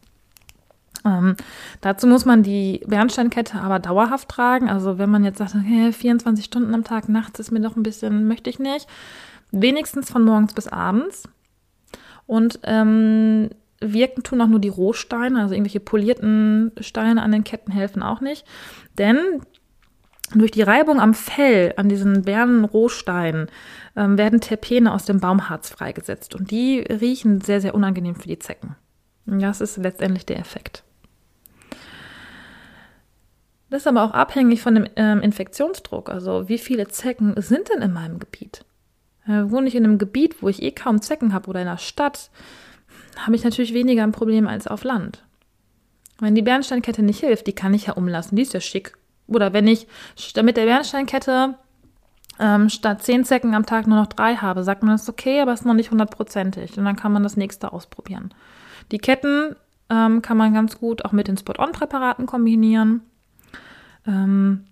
Ähm, 1.05 1.35
dazu 1.81 2.07
muss 2.07 2.25
man 2.25 2.41
die 2.41 2.81
Bernsteinkette 2.87 3.61
aber 3.61 3.77
dauerhaft 3.77 4.29
tragen. 4.29 4.67
Also 4.67 4.97
wenn 4.97 5.11
man 5.11 5.23
jetzt 5.23 5.37
sagt, 5.37 5.53
okay, 5.53 5.93
24 5.93 6.43
Stunden 6.43 6.73
am 6.73 6.83
Tag, 6.83 7.07
nachts 7.07 7.39
ist 7.39 7.51
mir 7.51 7.61
doch 7.61 7.75
ein 7.75 7.83
bisschen, 7.83 8.27
möchte 8.27 8.49
ich 8.49 8.57
nicht. 8.57 8.87
Wenigstens 9.51 10.09
von 10.09 10.23
morgens 10.23 10.53
bis 10.53 10.67
abends. 10.67 11.23
Und 12.29 12.59
ähm, 12.61 13.49
wirken 13.81 14.21
tun 14.21 14.39
auch 14.41 14.47
nur 14.47 14.59
die 14.59 14.69
Rohsteine, 14.69 15.41
also 15.41 15.55
irgendwelche 15.55 15.79
polierten 15.79 16.71
Steine 16.79 17.23
an 17.23 17.31
den 17.31 17.43
Ketten 17.43 17.71
helfen 17.71 18.03
auch 18.03 18.21
nicht. 18.21 18.45
Denn 18.99 19.17
durch 20.35 20.51
die 20.51 20.61
Reibung 20.61 20.99
am 20.99 21.15
Fell, 21.15 21.73
an 21.77 21.89
diesen 21.89 22.21
Bärenrohsteinen, 22.21 23.47
ähm, 23.95 24.19
werden 24.19 24.41
Terpene 24.41 24.93
aus 24.93 25.05
dem 25.05 25.19
Baumharz 25.19 25.69
freigesetzt. 25.69 26.35
Und 26.35 26.51
die 26.51 26.81
riechen 26.81 27.41
sehr, 27.41 27.61
sehr 27.61 27.73
unangenehm 27.73 28.13
für 28.13 28.27
die 28.27 28.37
Zecken. 28.37 28.75
Das 29.25 29.59
ist 29.59 29.77
letztendlich 29.77 30.27
der 30.27 30.37
Effekt. 30.37 30.83
Das 33.71 33.81
ist 33.81 33.87
aber 33.87 34.03
auch 34.03 34.11
abhängig 34.11 34.61
von 34.61 34.75
dem 34.75 34.85
ähm, 34.97 35.21
Infektionsdruck. 35.21 36.09
Also 36.09 36.47
wie 36.47 36.59
viele 36.59 36.89
Zecken 36.89 37.33
sind 37.41 37.69
denn 37.69 37.81
in 37.81 37.91
meinem 37.91 38.19
Gebiet? 38.19 38.65
Äh, 39.29 39.51
wohne 39.51 39.67
ich 39.67 39.75
in 39.75 39.85
einem 39.85 39.99
Gebiet, 39.99 40.41
wo 40.41 40.49
ich 40.49 40.63
eh 40.63 40.71
kaum 40.71 41.01
Zecken 41.01 41.33
habe 41.33 41.47
oder 41.49 41.61
in 41.61 41.67
einer 41.67 41.77
Stadt, 41.77 42.31
habe 43.15 43.35
ich 43.35 43.43
natürlich 43.43 43.75
weniger 43.75 44.01
ein 44.03 44.11
Problem 44.11 44.47
als 44.47 44.65
auf 44.65 44.83
Land. 44.83 45.23
Wenn 46.19 46.33
die 46.33 46.41
Bernsteinkette 46.41 47.03
nicht 47.03 47.19
hilft, 47.19 47.45
die 47.45 47.53
kann 47.53 47.73
ich 47.75 47.85
ja 47.85 47.93
umlassen, 47.93 48.35
die 48.35 48.41
ist 48.41 48.53
ja 48.53 48.59
schick. 48.59 48.97
Oder 49.27 49.53
wenn 49.53 49.67
ich 49.67 49.87
mit 50.41 50.57
der 50.57 50.65
Bernsteinkette 50.65 51.55
ähm, 52.39 52.69
statt 52.69 53.03
zehn 53.03 53.23
Zecken 53.23 53.53
am 53.53 53.67
Tag 53.67 53.85
nur 53.85 53.99
noch 53.99 54.07
drei 54.07 54.35
habe, 54.35 54.63
sagt 54.63 54.81
man, 54.81 54.93
das 54.93 55.03
ist 55.03 55.09
okay, 55.09 55.41
aber 55.41 55.53
es 55.53 55.59
ist 55.61 55.65
noch 55.65 55.75
nicht 55.75 55.91
hundertprozentig. 55.91 56.77
Und 56.77 56.85
dann 56.85 56.95
kann 56.95 57.11
man 57.11 57.21
das 57.21 57.37
nächste 57.37 57.71
ausprobieren. 57.71 58.33
Die 58.91 58.97
Ketten 58.97 59.55
ähm, 59.91 60.23
kann 60.23 60.37
man 60.37 60.55
ganz 60.55 60.79
gut 60.79 61.05
auch 61.05 61.11
mit 61.11 61.27
den 61.27 61.37
Spot-on-Präparaten 61.37 62.25
kombinieren. 62.25 63.01
Ähm, 64.07 64.65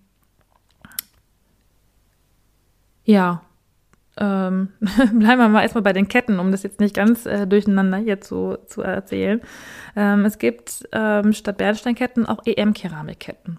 ja, 3.04 3.42
ähm, 4.18 4.68
bleiben 4.80 5.40
wir 5.40 5.48
mal 5.48 5.62
erstmal 5.62 5.82
bei 5.82 5.92
den 5.92 6.08
Ketten, 6.08 6.38
um 6.38 6.50
das 6.50 6.62
jetzt 6.62 6.80
nicht 6.80 6.94
ganz 6.94 7.26
äh, 7.26 7.46
durcheinander 7.46 7.98
hier 7.98 8.20
zu, 8.20 8.58
zu 8.66 8.82
erzählen. 8.82 9.40
Ähm, 9.96 10.24
es 10.24 10.38
gibt 10.38 10.88
ähm, 10.92 11.32
statt 11.32 11.58
Bernsteinketten 11.58 12.26
auch 12.26 12.44
EM-Keramikketten. 12.44 13.58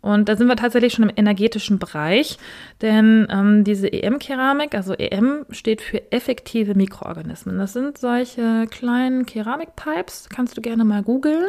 Und 0.00 0.28
da 0.28 0.36
sind 0.36 0.46
wir 0.46 0.54
tatsächlich 0.54 0.92
schon 0.92 1.08
im 1.08 1.16
energetischen 1.16 1.80
Bereich, 1.80 2.38
denn 2.80 3.26
ähm, 3.28 3.64
diese 3.64 3.92
EM-Keramik, 3.92 4.74
also 4.74 4.94
EM 4.94 5.44
steht 5.50 5.82
für 5.82 6.12
effektive 6.12 6.76
Mikroorganismen. 6.76 7.58
Das 7.58 7.72
sind 7.72 7.98
solche 7.98 8.66
kleinen 8.70 9.26
Keramikpipes, 9.26 10.28
kannst 10.28 10.56
du 10.56 10.60
gerne 10.60 10.84
mal 10.84 11.02
googeln. 11.02 11.48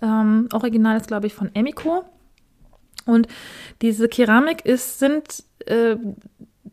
Ähm, 0.00 0.48
Original 0.52 0.96
ist, 0.96 1.08
glaube 1.08 1.26
ich, 1.26 1.34
von 1.34 1.54
Emiko. 1.54 2.04
Und 3.04 3.28
diese 3.82 4.08
Keramik 4.08 4.64
ist, 4.64 4.98
sind 4.98 5.44
äh, 5.66 5.96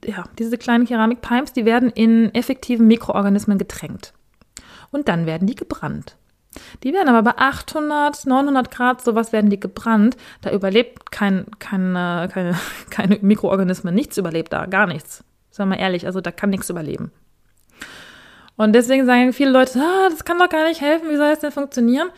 ja, 0.06 0.26
diese 0.38 0.58
kleinen 0.58 0.86
Keramikpipes, 0.86 1.54
die 1.54 1.66
werden 1.66 1.90
in 1.90 2.34
effektiven 2.34 2.88
Mikroorganismen 2.88 3.58
getränkt. 3.58 4.14
Und 4.92 5.08
dann 5.08 5.26
werden 5.26 5.48
die 5.48 5.56
gebrannt. 5.56 6.18
Die 6.84 6.94
werden 6.94 7.10
aber 7.10 7.24
bei 7.24 7.38
800, 7.38 8.26
900 8.26 8.72
Grad, 8.72 9.04
sowas 9.04 9.32
werden 9.32 9.50
die 9.50 9.60
gebrannt. 9.60 10.18
Da 10.42 10.52
überlebt 10.52 11.12
kein, 11.12 11.46
kein, 11.60 11.94
keine, 11.94 12.56
keine 12.90 13.20
Mikroorganismen. 13.22 13.94
Nichts 13.94 14.18
überlebt 14.18 14.54
da, 14.54 14.66
gar 14.66 14.88
nichts. 14.88 15.24
Sagen 15.52 15.70
wir 15.70 15.76
mal 15.76 15.82
ehrlich, 15.82 16.06
also 16.06 16.22
da 16.22 16.32
kann 16.32 16.50
nichts 16.50 16.70
überleben. 16.70 17.12
Und 18.56 18.74
deswegen 18.74 19.06
sagen 19.06 19.34
viele 19.34 19.52
Leute, 19.52 19.80
ah, 19.80 20.10
das 20.10 20.26
kann 20.26 20.40
doch 20.40 20.50
gar 20.50 20.68
nicht 20.68 20.82
helfen, 20.82 21.10
wie 21.10 21.16
soll 21.16 21.30
das 21.30 21.40
denn 21.40 21.52
funktionieren? 21.52 22.10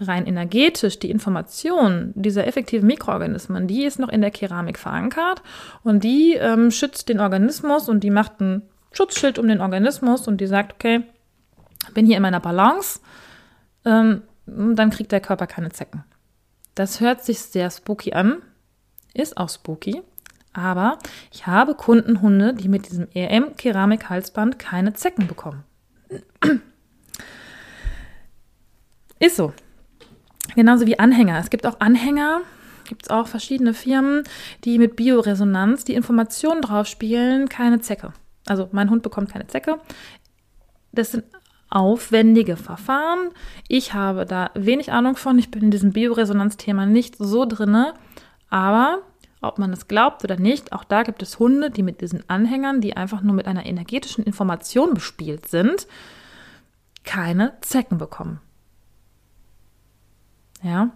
Rein 0.00 0.26
energetisch 0.26 0.98
die 0.98 1.10
Information 1.10 2.12
dieser 2.14 2.46
effektiven 2.46 2.86
Mikroorganismen, 2.86 3.66
die 3.66 3.84
ist 3.84 3.98
noch 3.98 4.08
in 4.08 4.20
der 4.20 4.30
Keramik 4.30 4.78
verankert 4.78 5.42
und 5.82 6.04
die 6.04 6.34
ähm, 6.34 6.70
schützt 6.70 7.08
den 7.08 7.20
Organismus 7.20 7.88
und 7.88 8.04
die 8.04 8.10
macht 8.10 8.40
ein 8.40 8.62
Schutzschild 8.92 9.38
um 9.38 9.48
den 9.48 9.60
Organismus 9.60 10.28
und 10.28 10.40
die 10.40 10.46
sagt, 10.46 10.74
okay, 10.74 11.02
bin 11.94 12.06
hier 12.06 12.16
in 12.16 12.22
meiner 12.22 12.40
Balance, 12.40 13.00
ähm, 13.84 14.22
dann 14.46 14.90
kriegt 14.90 15.12
der 15.12 15.20
Körper 15.20 15.46
keine 15.46 15.70
Zecken. 15.70 16.04
Das 16.74 17.00
hört 17.00 17.24
sich 17.24 17.40
sehr 17.40 17.70
spooky 17.70 18.12
an, 18.12 18.38
ist 19.14 19.36
auch 19.36 19.48
spooky, 19.48 20.02
aber 20.52 20.98
ich 21.32 21.46
habe 21.46 21.74
Kundenhunde, 21.74 22.54
die 22.54 22.68
mit 22.68 22.88
diesem 22.88 23.08
EM-Keramik-Halsband 23.12 24.58
keine 24.58 24.94
Zecken 24.94 25.26
bekommen. 25.26 25.64
Ist 29.20 29.36
so. 29.36 29.52
Genauso 30.54 30.86
wie 30.86 30.98
Anhänger. 30.98 31.38
Es 31.38 31.50
gibt 31.50 31.66
auch 31.66 31.80
Anhänger, 31.80 32.40
gibt 32.86 33.02
es 33.04 33.10
auch 33.10 33.26
verschiedene 33.26 33.74
Firmen, 33.74 34.24
die 34.64 34.78
mit 34.78 34.96
Bioresonanz 34.96 35.84
die 35.84 35.94
Informationen 35.94 36.62
drauf 36.62 36.86
spielen, 36.86 37.48
keine 37.48 37.80
Zecke. 37.80 38.12
Also 38.46 38.68
mein 38.72 38.90
Hund 38.90 39.02
bekommt 39.02 39.30
keine 39.30 39.46
Zecke. 39.46 39.78
Das 40.92 41.12
sind 41.12 41.24
aufwendige 41.70 42.56
Verfahren. 42.56 43.30
Ich 43.68 43.92
habe 43.92 44.24
da 44.24 44.50
wenig 44.54 44.90
Ahnung 44.90 45.16
von. 45.16 45.38
Ich 45.38 45.50
bin 45.50 45.62
in 45.62 45.70
diesem 45.70 45.92
Bioresonanzthema 45.92 46.86
nicht 46.86 47.16
so 47.18 47.44
drinne. 47.44 47.94
Aber 48.48 49.02
ob 49.40 49.58
man 49.58 49.72
es 49.72 49.86
glaubt 49.86 50.24
oder 50.24 50.36
nicht, 50.36 50.72
auch 50.72 50.84
da 50.84 51.02
gibt 51.02 51.22
es 51.22 51.38
Hunde, 51.38 51.70
die 51.70 51.82
mit 51.82 52.00
diesen 52.00 52.28
Anhängern, 52.28 52.80
die 52.80 52.96
einfach 52.96 53.20
nur 53.20 53.34
mit 53.34 53.46
einer 53.46 53.66
energetischen 53.66 54.24
Information 54.24 54.94
bespielt 54.94 55.48
sind, 55.48 55.86
keine 57.04 57.52
Zecken 57.60 57.98
bekommen. 57.98 58.40
Ja. 60.62 60.90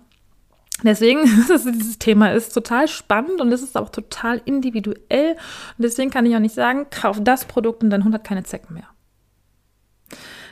Deswegen, 0.83 1.25
dieses 1.49 1.99
Thema 1.99 2.33
ist 2.33 2.53
total 2.53 2.89
spannend 2.89 3.41
und 3.41 3.53
es 3.53 3.63
ist 3.63 3.77
auch 3.77 3.91
total 3.91 4.41
individuell. 4.45 5.33
Und 5.33 5.83
deswegen 5.83 6.11
kann 6.11 6.27
ich 6.27 6.35
auch 6.35 6.41
nicht 6.41 6.55
sagen, 6.55 6.87
kauf 6.91 7.19
das 7.23 7.45
Produkt 7.45 7.83
und 7.83 7.91
dein 7.91 8.05
Hund 8.05 8.15
hat 8.15 8.25
keine 8.25 8.43
Zecken 8.43 8.75
mehr. 8.75 8.89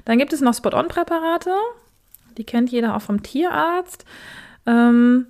Dann 0.04 0.18
gibt 0.18 0.32
es 0.32 0.40
noch 0.40 0.54
Spot-on-Präparate. 0.54 1.54
Die 2.38 2.44
kennt 2.44 2.70
jeder 2.70 2.96
auch 2.96 3.02
vom 3.02 3.22
Tierarzt. 3.22 4.04
Ähm, 4.66 5.26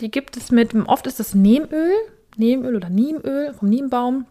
die 0.00 0.10
gibt 0.10 0.36
es 0.36 0.50
mit, 0.50 0.74
oft 0.74 1.06
ist 1.06 1.20
es 1.20 1.34
Nehmöl, 1.34 1.92
Nehmöl 2.36 2.76
oder 2.76 2.88
Niemöl 2.88 3.54
vom 3.54 3.68
Niembaum. 3.68 4.26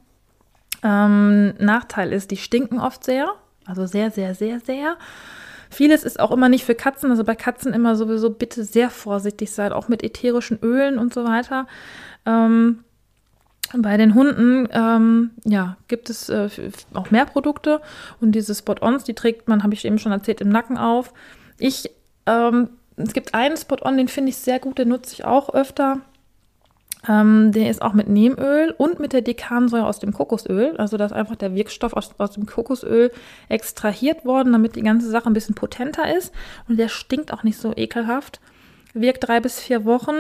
Ähm, 0.84 1.54
Nachteil 1.58 2.13
ist, 2.13 2.32
die 2.32 2.38
stinken 2.38 2.80
oft 2.80 3.04
sehr, 3.04 3.34
also 3.65 3.86
sehr, 3.86 4.12
sehr, 4.12 4.36
sehr, 4.36 4.60
sehr. 4.60 4.97
Vieles 5.75 6.05
ist 6.05 6.21
auch 6.21 6.31
immer 6.31 6.47
nicht 6.47 6.63
für 6.63 6.73
Katzen, 6.73 7.11
also 7.11 7.25
bei 7.25 7.35
Katzen 7.35 7.73
immer 7.73 7.97
sowieso 7.97 8.29
bitte 8.29 8.63
sehr 8.63 8.89
vorsichtig 8.89 9.51
sein, 9.51 9.73
auch 9.73 9.89
mit 9.89 10.03
ätherischen 10.03 10.57
Ölen 10.61 10.97
und 10.97 11.13
so 11.13 11.25
weiter. 11.25 11.67
Ähm, 12.25 12.85
bei 13.73 13.97
den 13.97 14.13
Hunden 14.15 14.69
ähm, 14.71 15.31
ja, 15.43 15.75
gibt 15.89 16.09
es 16.09 16.29
äh, 16.29 16.47
auch 16.93 17.11
mehr 17.11 17.25
Produkte 17.25 17.81
und 18.21 18.31
diese 18.31 18.55
Spot-Ons, 18.55 19.03
die 19.03 19.15
trägt 19.15 19.49
man, 19.49 19.63
habe 19.63 19.73
ich 19.73 19.83
eben 19.83 19.99
schon 19.99 20.13
erzählt, 20.13 20.39
im 20.39 20.47
Nacken 20.47 20.77
auf. 20.77 21.13
Ich, 21.57 21.89
ähm, 22.25 22.69
es 22.95 23.11
gibt 23.11 23.33
einen 23.33 23.57
Spot-On, 23.57 23.97
den 23.97 24.07
finde 24.07 24.29
ich 24.29 24.38
sehr 24.38 24.59
gut, 24.59 24.77
den 24.77 24.88
nutze 24.88 25.11
ich 25.11 25.25
auch 25.25 25.53
öfter. 25.53 25.99
Ähm, 27.08 27.52
der 27.52 27.70
ist 27.70 27.82
auch 27.82 27.94
mit 27.94 28.08
Nehmöl 28.08 28.74
und 28.78 29.00
mit 29.00 29.13
der 29.13 29.22
Dekansäure 29.22 29.86
aus 29.86 30.00
dem 30.00 30.13
Kokosöl. 30.13 30.76
Also 30.78 30.98
da 30.98 31.06
ist 31.06 31.12
einfach 31.12 31.36
der 31.36 31.54
Wirkstoff 31.54 31.94
aus, 31.94 32.12
aus 32.18 32.32
dem 32.32 32.46
Kokosöl 32.46 33.12
extrahiert 33.50 34.26
worden, 34.26 34.54
damit 34.54 34.76
die 34.76 34.82
ganze 34.82 35.10
Sache 35.10 35.30
ein 35.30 35.34
bisschen 35.34 35.56
potenter 35.56 36.15
ist. 36.15 36.34
Und 36.68 36.78
der 36.78 36.89
stinkt 36.89 37.34
auch 37.34 37.44
nicht 37.44 37.58
so 37.58 37.74
ekelhaft. 37.76 38.39
Wirkt 38.94 39.28
drei 39.28 39.39
bis 39.39 39.60
vier 39.60 39.86
Wochen. 39.86 40.15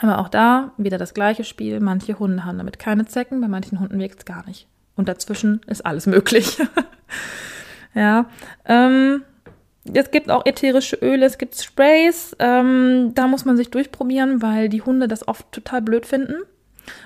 Aber 0.00 0.18
auch 0.18 0.28
da 0.28 0.72
wieder 0.76 0.98
das 0.98 1.14
gleiche 1.14 1.44
Spiel. 1.44 1.80
Manche 1.80 2.18
Hunde 2.18 2.44
haben 2.44 2.58
damit 2.58 2.78
keine 2.78 3.06
Zecken, 3.06 3.40
bei 3.40 3.48
manchen 3.48 3.78
Hunden 3.78 3.98
wirkt 3.98 4.20
es 4.20 4.24
gar 4.24 4.44
nicht. 4.46 4.66
Und 4.96 5.08
dazwischen 5.08 5.60
ist 5.66 5.84
alles 5.84 6.06
möglich. 6.06 6.58
ja. 7.94 8.26
Ähm, 8.64 9.22
es 9.84 10.10
gibt 10.10 10.30
auch 10.30 10.46
ätherische 10.46 10.96
Öle, 10.96 11.26
es 11.26 11.38
gibt 11.38 11.56
Sprays. 11.56 12.36
Ähm, 12.38 13.12
da 13.14 13.26
muss 13.26 13.44
man 13.44 13.56
sich 13.56 13.70
durchprobieren, 13.70 14.42
weil 14.42 14.68
die 14.68 14.82
Hunde 14.82 15.08
das 15.08 15.26
oft 15.26 15.50
total 15.50 15.82
blöd 15.82 16.06
finden. 16.06 16.36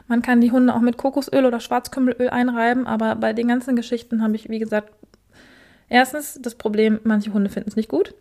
Man 0.06 0.22
kann 0.22 0.40
die 0.40 0.50
Hunde 0.50 0.74
auch 0.74 0.80
mit 0.80 0.96
Kokosöl 0.96 1.44
oder 1.44 1.60
Schwarzkümmelöl 1.60 2.30
einreiben, 2.30 2.86
aber 2.86 3.14
bei 3.16 3.32
den 3.32 3.48
ganzen 3.48 3.76
Geschichten 3.76 4.22
habe 4.22 4.36
ich, 4.36 4.48
wie 4.48 4.58
gesagt, 4.58 4.92
erstens 5.88 6.38
das 6.40 6.54
Problem, 6.54 7.00
manche 7.04 7.32
Hunde 7.32 7.50
finden 7.50 7.68
es 7.68 7.76
nicht 7.76 7.88
gut, 7.88 8.14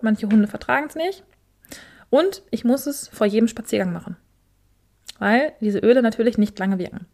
manche 0.00 0.26
Hunde 0.28 0.48
vertragen 0.48 0.86
es 0.88 0.96
nicht 0.96 1.22
und 2.10 2.42
ich 2.50 2.64
muss 2.64 2.86
es 2.86 3.08
vor 3.08 3.26
jedem 3.26 3.48
Spaziergang 3.48 3.92
machen, 3.92 4.16
weil 5.18 5.52
diese 5.60 5.78
Öle 5.78 6.02
natürlich 6.02 6.36
nicht 6.36 6.58
lange 6.58 6.78
wirken. 6.78 7.06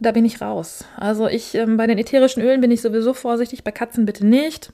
Da 0.00 0.12
bin 0.12 0.24
ich 0.24 0.40
raus. 0.40 0.84
Also 0.96 1.26
ich 1.26 1.56
ähm, 1.56 1.76
bei 1.76 1.88
den 1.88 1.98
ätherischen 1.98 2.42
Ölen 2.42 2.60
bin 2.60 2.70
ich 2.70 2.80
sowieso 2.80 3.14
vorsichtig, 3.14 3.64
bei 3.64 3.72
Katzen 3.72 4.06
bitte 4.06 4.24
nicht. 4.24 4.72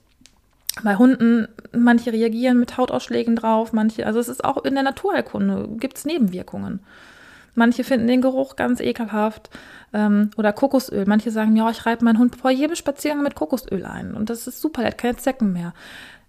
Bei 0.83 0.97
Hunden, 0.97 1.47
manche 1.73 2.13
reagieren 2.13 2.59
mit 2.59 2.77
Hautausschlägen 2.77 3.37
drauf, 3.37 3.73
manche, 3.73 4.07
also 4.07 4.19
es 4.19 4.29
ist 4.29 4.45
auch 4.45 4.65
in 4.65 4.75
der 4.75 4.83
Naturheilkunde, 4.83 5.69
gibt 5.79 5.99
es 5.99 6.05
Nebenwirkungen. 6.05 6.81
Manche 7.55 7.85
finden 7.85 8.09
den 8.09 8.21
Geruch 8.21 8.57
ganz 8.57 8.81
ekelhaft. 8.81 9.49
Ähm, 9.93 10.31
oder 10.37 10.53
Kokosöl. 10.53 11.07
Manche 11.07 11.31
sagen, 11.31 11.55
ja, 11.55 11.71
ich 11.71 11.87
reibe 11.87 12.05
meinen 12.05 12.19
Hund 12.19 12.35
vor 12.35 12.51
jedem 12.51 12.75
Spaziergang 12.75 13.23
mit 13.23 13.37
Kokosöl 13.37 13.85
ein. 13.85 14.15
Und 14.15 14.29
das 14.29 14.49
ist 14.49 14.61
super, 14.61 14.83
der 14.83 14.91
hat 14.91 14.99
keine 14.99 15.17
Zecken 15.17 15.53
mehr. 15.53 15.73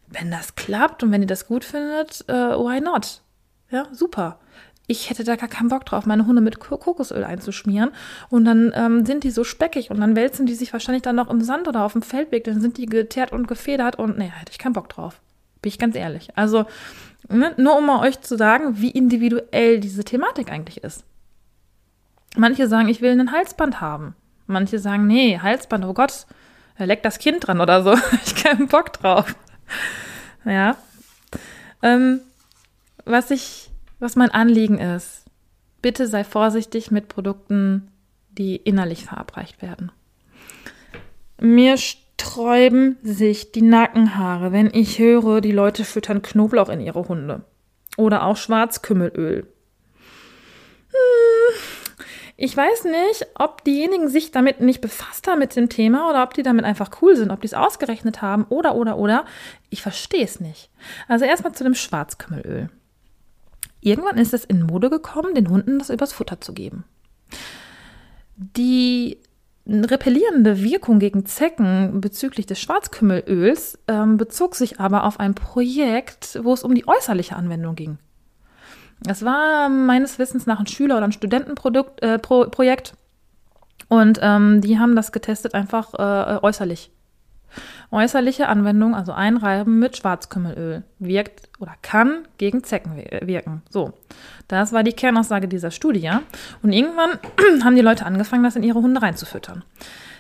Wenn 0.08 0.30
das 0.30 0.54
klappt 0.54 1.02
und 1.02 1.12
wenn 1.12 1.22
ihr 1.22 1.28
das 1.28 1.48
gut 1.48 1.64
findet, 1.64 2.24
äh, 2.30 2.34
why 2.34 2.80
not? 2.80 3.22
Ja, 3.72 3.88
super 3.92 4.38
ich 4.88 5.10
hätte 5.10 5.24
da 5.24 5.36
gar 5.36 5.50
keinen 5.50 5.70
Bock 5.70 5.86
drauf, 5.86 6.06
meine 6.06 6.28
Hunde 6.28 6.42
mit 6.42 6.60
Kokosöl 6.60 7.24
einzuschmieren. 7.24 7.92
Und 8.30 8.46
dann 8.46 8.72
ähm, 8.76 9.06
sind 9.06 9.24
die 9.24 9.32
so 9.32 9.44
speckig 9.44 9.90
und 9.90 10.00
dann 10.00 10.16
wälzen 10.16 10.46
die 10.46 10.54
sich 10.54 10.72
wahrscheinlich 10.74 11.02
dann 11.02 11.16
noch 11.16 11.30
im 11.30 11.42
Sand 11.42 11.68
oder 11.68 11.84
auf 11.84 11.94
dem 11.94 12.02
Feldweg. 12.02 12.44
Dann 12.44 12.62
sind 12.62 12.78
die 12.78 12.86
geteert 12.86 13.32
und 13.32 13.48
gefedert 13.48 13.98
und 13.98 14.18
nee, 14.18 14.32
hätte 14.32 14.52
ich 14.52 14.60
keinen 14.60 14.74
Bock 14.74 14.90
drauf. 14.90 15.22
Bin 15.62 15.70
ich 15.70 15.80
ganz 15.80 15.96
ehrlich. 15.96 16.30
Also, 16.36 16.66
ne, 17.30 17.54
nur 17.58 17.78
um 17.78 17.90
euch 17.90 18.22
zu 18.22 18.38
sagen, 18.38 18.80
wie 18.80 18.92
individuell 18.92 19.80
diese 19.80 20.04
Thematik 20.04 20.52
eigentlich 20.52 20.84
ist. 20.84 21.04
Manche 22.38 22.68
sagen, 22.68 22.90
ich 22.90 23.02
will 23.02 23.20
ein 23.20 23.32
Halsband 23.32 23.82
haben. 23.82 24.16
Manche 24.46 24.78
sagen, 24.78 25.08
nee, 25.08 25.40
Halsband, 25.40 25.86
oh 25.86 25.94
Gott, 25.94 26.28
leckt 26.78 27.06
das 27.06 27.18
Kind 27.18 27.48
dran 27.48 27.62
oder 27.62 27.82
so. 27.82 27.96
ich 28.26 28.36
keinen 28.36 28.68
Bock 28.68 28.94
drauf. 28.94 29.36
Ja. 30.44 30.76
Ähm, 31.82 32.20
was 33.06 33.32
ich 33.32 33.72
was 34.00 34.16
mein 34.16 34.32
Anliegen 34.32 34.80
ist. 34.80 35.26
Bitte 35.82 36.08
sei 36.08 36.24
vorsichtig 36.24 36.92
mit 36.92 37.08
Produkten, 37.08 37.92
die 38.30 38.56
innerlich 38.56 39.06
verabreicht 39.06 39.62
werden. 39.62 39.92
Mir 41.40 41.78
sträuben 41.78 42.98
sich 43.04 43.52
die 43.52 43.62
Nackenhaare, 43.62 44.52
wenn 44.52 44.70
ich 44.74 45.00
höre, 45.00 45.42
die 45.42 45.52
Leute 45.52 45.84
füttern 45.84 46.22
Knoblauch 46.22 46.70
in 46.70 46.82
ihre 46.82 47.08
Hunde. 47.08 47.44
Oder 47.98 48.24
auch 48.24 48.38
Schwarzkümmelöl. 48.38 49.48
Hm, 50.90 51.56
ich 52.38 52.56
weiß 52.56 52.86
nicht, 52.86 53.28
ob 53.36 53.64
diejenigen 53.64 54.10
sich 54.10 54.32
damit 54.32 54.60
nicht 54.60 54.82
befasst 54.82 55.28
haben 55.28 55.40
mit 55.40 55.56
dem 55.56 55.70
Thema 55.70 56.10
oder 56.10 56.24
ob 56.24 56.34
die 56.34 56.44
damit 56.44 56.66
einfach 56.66 56.90
cool 57.02 57.16
sind, 57.16 57.32
ob 57.32 57.42
die 57.42 57.48
es 57.48 57.54
ausgerechnet 57.54 58.22
haben 58.22 58.46
oder, 58.50 58.76
oder, 58.76 58.98
oder. 58.98 59.26
Ich 59.70 59.82
verstehe 59.82 60.24
es 60.24 60.42
nicht. 60.42 60.70
Also 61.08 61.24
erstmal 61.24 61.54
zu 61.54 61.64
dem 61.64 61.76
Schwarzkümmelöl. 61.76 62.70
Irgendwann 63.86 64.18
ist 64.18 64.34
es 64.34 64.46
in 64.46 64.64
Mode 64.64 64.90
gekommen, 64.90 65.36
den 65.36 65.48
Hunden 65.48 65.78
das 65.78 65.92
übers 65.92 66.12
Futter 66.12 66.42
zu 66.42 66.54
geben. 66.54 66.86
Die 68.36 69.20
repellierende 69.68 70.64
Wirkung 70.64 70.98
gegen 70.98 71.28
Zecken 71.28 72.02
bezüglich 72.02 72.48
des 72.48 72.60
Schwarzkümmelöls 72.60 73.78
ähm, 73.88 74.18
bezog 74.18 74.56
sich 74.56 74.80
aber 74.80 75.04
auf 75.04 75.20
ein 75.20 75.36
Projekt, 75.36 76.40
wo 76.42 76.52
es 76.52 76.64
um 76.64 76.74
die 76.74 76.88
äußerliche 76.88 77.36
Anwendung 77.36 77.76
ging. 77.76 78.00
Es 79.08 79.24
war 79.24 79.70
meines 79.70 80.18
Wissens 80.18 80.48
nach 80.48 80.60
ein 80.60 80.66
Schüler- 80.66 80.98
oder 80.98 81.06
ein 81.06 81.12
Studentenprojekt 81.12 82.02
äh, 82.02 82.18
Pro 82.18 82.48
und 83.88 84.20
ähm, 84.20 84.62
die 84.62 84.80
haben 84.80 84.96
das 84.96 85.12
getestet 85.12 85.54
einfach 85.54 85.94
äh, 85.94 86.40
äußerlich. 86.42 86.92
Äußerliche 87.92 88.48
Anwendung, 88.48 88.96
also 88.96 89.12
Einreiben 89.12 89.80
mit 89.80 89.98
Schwarzkümmelöl, 89.98 90.84
wirkt 91.00 91.50
oder 91.60 91.74
kann 91.82 92.28
gegen 92.38 92.64
Zecken 92.64 92.96
wirken. 93.22 93.62
So, 93.70 93.94
das 94.48 94.74
war 94.74 94.84
die 94.84 94.94
Kernaussage 94.94 95.48
dieser 95.48 95.72
Studie. 95.72 96.12
Und 96.62 96.74
irgendwann 96.74 97.20
haben 97.64 97.76
die 97.76 97.82
Leute 97.82 98.06
angefangen, 98.06 98.44
das 98.44 98.56
in 98.56 98.64
ihre 98.64 98.82
Hunde 98.82 99.02
reinzufüttern. 99.02 99.64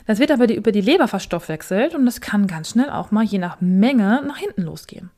Das 0.08 0.19
wird 0.19 0.32
aber 0.32 0.48
die, 0.48 0.56
über 0.56 0.71
die 0.71 0.82
Leber 0.82 1.08
verstoffwechselt 1.08 1.95
und 1.95 2.06
das 2.06 2.21
kann 2.21 2.48
ganz 2.48 2.69
schnell 2.69 2.89
auch 2.89 3.12
mal 3.12 3.24
je 3.24 3.39
nach 3.39 3.60
Menge 3.60 4.21
nach 4.26 4.38
hinten 4.38 4.62
losgehen. 4.62 5.10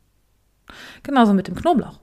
Genauso 1.04 1.34
mit 1.34 1.48
dem 1.48 1.56
Knoblauch. 1.56 2.00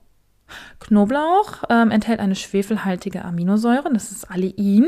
Knoblauch 0.79 1.63
ähm, 1.69 1.89
enthält 1.89 2.19
eine 2.19 2.35
schwefelhaltige 2.35 3.25
Aminosäure, 3.25 3.91
das 3.91 4.11
ist 4.11 4.29
Allein, 4.29 4.85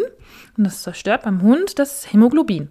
und 0.55 0.63
das 0.63 0.83
zerstört 0.83 1.23
beim 1.23 1.41
Hund 1.41 1.79
das 1.79 2.11
Hämoglobin 2.13 2.69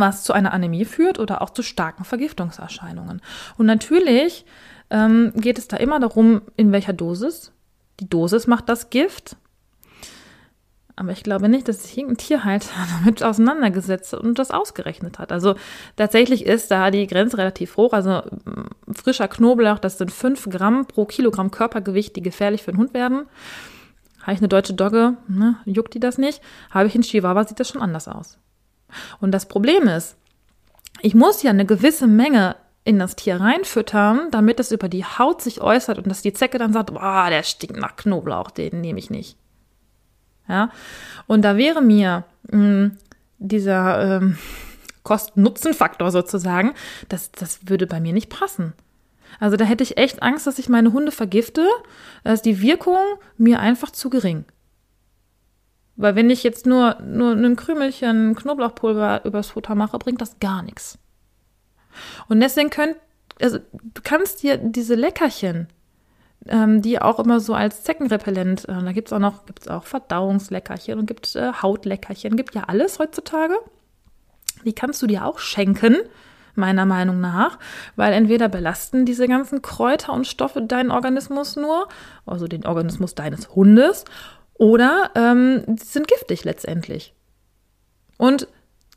was 0.00 0.24
zu 0.24 0.32
einer 0.32 0.52
Anämie 0.52 0.84
führt 0.84 1.18
oder 1.18 1.42
auch 1.42 1.50
zu 1.50 1.62
starken 1.62 2.04
Vergiftungserscheinungen. 2.04 3.20
Und 3.58 3.66
natürlich 3.66 4.44
ähm, 4.90 5.32
geht 5.36 5.58
es 5.58 5.68
da 5.68 5.76
immer 5.76 6.00
darum, 6.00 6.42
in 6.56 6.72
welcher 6.72 6.92
Dosis. 6.92 7.52
Die 8.00 8.08
Dosis 8.08 8.46
macht 8.46 8.68
das 8.68 8.90
Gift. 8.90 9.36
Aber 10.94 11.12
ich 11.12 11.22
glaube 11.22 11.48
nicht, 11.48 11.68
dass 11.68 11.82
sich 11.82 11.96
irgendein 11.96 12.18
Tierhalter 12.18 12.68
damit 12.98 13.22
auseinandergesetzt 13.22 14.14
und 14.14 14.38
das 14.38 14.50
ausgerechnet 14.50 15.18
hat. 15.18 15.32
Also 15.32 15.54
tatsächlich 15.96 16.44
ist 16.44 16.70
da 16.70 16.90
die 16.90 17.06
Grenze 17.06 17.38
relativ 17.38 17.76
hoch. 17.76 17.92
Also 17.92 18.22
mm, 18.44 18.92
frischer 18.92 19.28
Knoblauch, 19.28 19.78
das 19.78 19.98
sind 19.98 20.12
5 20.12 20.50
Gramm 20.50 20.86
pro 20.86 21.06
Kilogramm 21.06 21.50
Körpergewicht, 21.50 22.14
die 22.16 22.22
gefährlich 22.22 22.62
für 22.62 22.72
den 22.72 22.78
Hund 22.78 22.94
werden. 22.94 23.26
Habe 24.22 24.34
ich 24.34 24.38
eine 24.38 24.48
deutsche 24.48 24.74
Dogge, 24.74 25.16
ne, 25.26 25.56
juckt 25.64 25.94
die 25.94 26.00
das 26.00 26.18
nicht. 26.18 26.40
Habe 26.70 26.86
ich 26.86 26.94
einen 26.94 27.02
Chihuahua, 27.02 27.44
sieht 27.44 27.58
das 27.58 27.68
schon 27.68 27.82
anders 27.82 28.06
aus. 28.06 28.38
Und 29.20 29.32
das 29.32 29.46
Problem 29.46 29.88
ist, 29.88 30.16
ich 31.00 31.14
muss 31.14 31.42
ja 31.42 31.50
eine 31.50 31.66
gewisse 31.66 32.06
Menge 32.06 32.56
in 32.84 32.98
das 32.98 33.16
Tier 33.16 33.40
reinfüttern, 33.40 34.30
damit 34.30 34.58
es 34.60 34.72
über 34.72 34.88
die 34.88 35.04
Haut 35.04 35.40
sich 35.40 35.60
äußert 35.60 35.98
und 35.98 36.08
dass 36.08 36.22
die 36.22 36.32
Zecke 36.32 36.58
dann 36.58 36.72
sagt, 36.72 36.92
boah, 36.92 37.28
der 37.30 37.42
stinkt 37.42 37.76
nach 37.76 37.96
Knoblauch, 37.96 38.50
den 38.50 38.80
nehme 38.80 38.98
ich 38.98 39.10
nicht. 39.10 39.36
Ja, 40.48 40.70
und 41.26 41.42
da 41.42 41.56
wäre 41.56 41.80
mir 41.80 42.24
mh, 42.50 42.58
hm, 42.58 42.98
dieser 43.38 44.16
ähm, 44.16 44.38
Kosten-Nutzen-Faktor 45.04 46.10
sozusagen, 46.10 46.74
das, 47.08 47.30
das 47.32 47.68
würde 47.68 47.86
bei 47.86 48.00
mir 48.00 48.12
nicht 48.12 48.30
passen. 48.30 48.72
Also 49.40 49.56
da 49.56 49.64
hätte 49.64 49.82
ich 49.82 49.96
echt 49.96 50.22
Angst, 50.22 50.46
dass 50.46 50.58
ich 50.58 50.68
meine 50.68 50.92
Hunde 50.92 51.10
vergifte. 51.10 51.66
Da 52.22 52.32
ist 52.32 52.44
die 52.44 52.60
Wirkung 52.60 52.98
mir 53.36 53.60
einfach 53.60 53.90
zu 53.90 54.10
gering. 54.10 54.44
Weil 56.02 56.16
wenn 56.16 56.30
ich 56.30 56.42
jetzt 56.42 56.66
nur, 56.66 56.96
nur 57.00 57.32
ein 57.32 57.54
Krümelchen 57.54 58.34
Knoblauchpulver 58.34 59.24
übers 59.24 59.50
Futter 59.50 59.76
mache, 59.76 59.98
bringt 59.98 60.20
das 60.20 60.40
gar 60.40 60.62
nichts. 60.62 60.98
Und 62.28 62.40
deswegen 62.40 62.70
könnt, 62.70 62.96
also 63.40 63.58
du 63.58 64.02
kannst 64.02 64.42
dir 64.42 64.56
diese 64.56 64.96
Leckerchen, 64.96 65.68
ähm, 66.48 66.82
die 66.82 67.00
auch 67.00 67.20
immer 67.20 67.38
so 67.38 67.54
als 67.54 67.84
Zeckenrepellent, 67.84 68.68
äh, 68.68 68.82
da 68.82 68.90
gibt 68.90 69.08
es 69.08 69.12
auch 69.12 69.20
noch, 69.20 69.46
gibt 69.46 69.70
auch 69.70 69.84
Verdauungsleckerchen 69.84 70.98
und 70.98 71.06
gibt 71.06 71.36
äh, 71.36 71.52
Hautleckerchen, 71.62 72.36
gibt 72.36 72.56
ja 72.56 72.64
alles 72.66 72.98
heutzutage. 72.98 73.54
Die 74.64 74.72
kannst 74.72 75.00
du 75.02 75.06
dir 75.06 75.24
auch 75.24 75.38
schenken, 75.38 75.96
meiner 76.56 76.84
Meinung 76.84 77.20
nach, 77.20 77.60
weil 77.94 78.12
entweder 78.12 78.48
belasten 78.48 79.06
diese 79.06 79.28
ganzen 79.28 79.62
Kräuter 79.62 80.12
und 80.12 80.26
Stoffe 80.26 80.62
deinen 80.62 80.90
Organismus 80.90 81.54
nur, 81.54 81.88
also 82.26 82.48
den 82.48 82.66
Organismus 82.66 83.14
deines 83.14 83.54
Hundes, 83.54 84.04
oder 84.62 85.10
ähm, 85.16 85.64
sind 85.76 86.06
giftig 86.06 86.44
letztendlich. 86.44 87.12
Und 88.16 88.46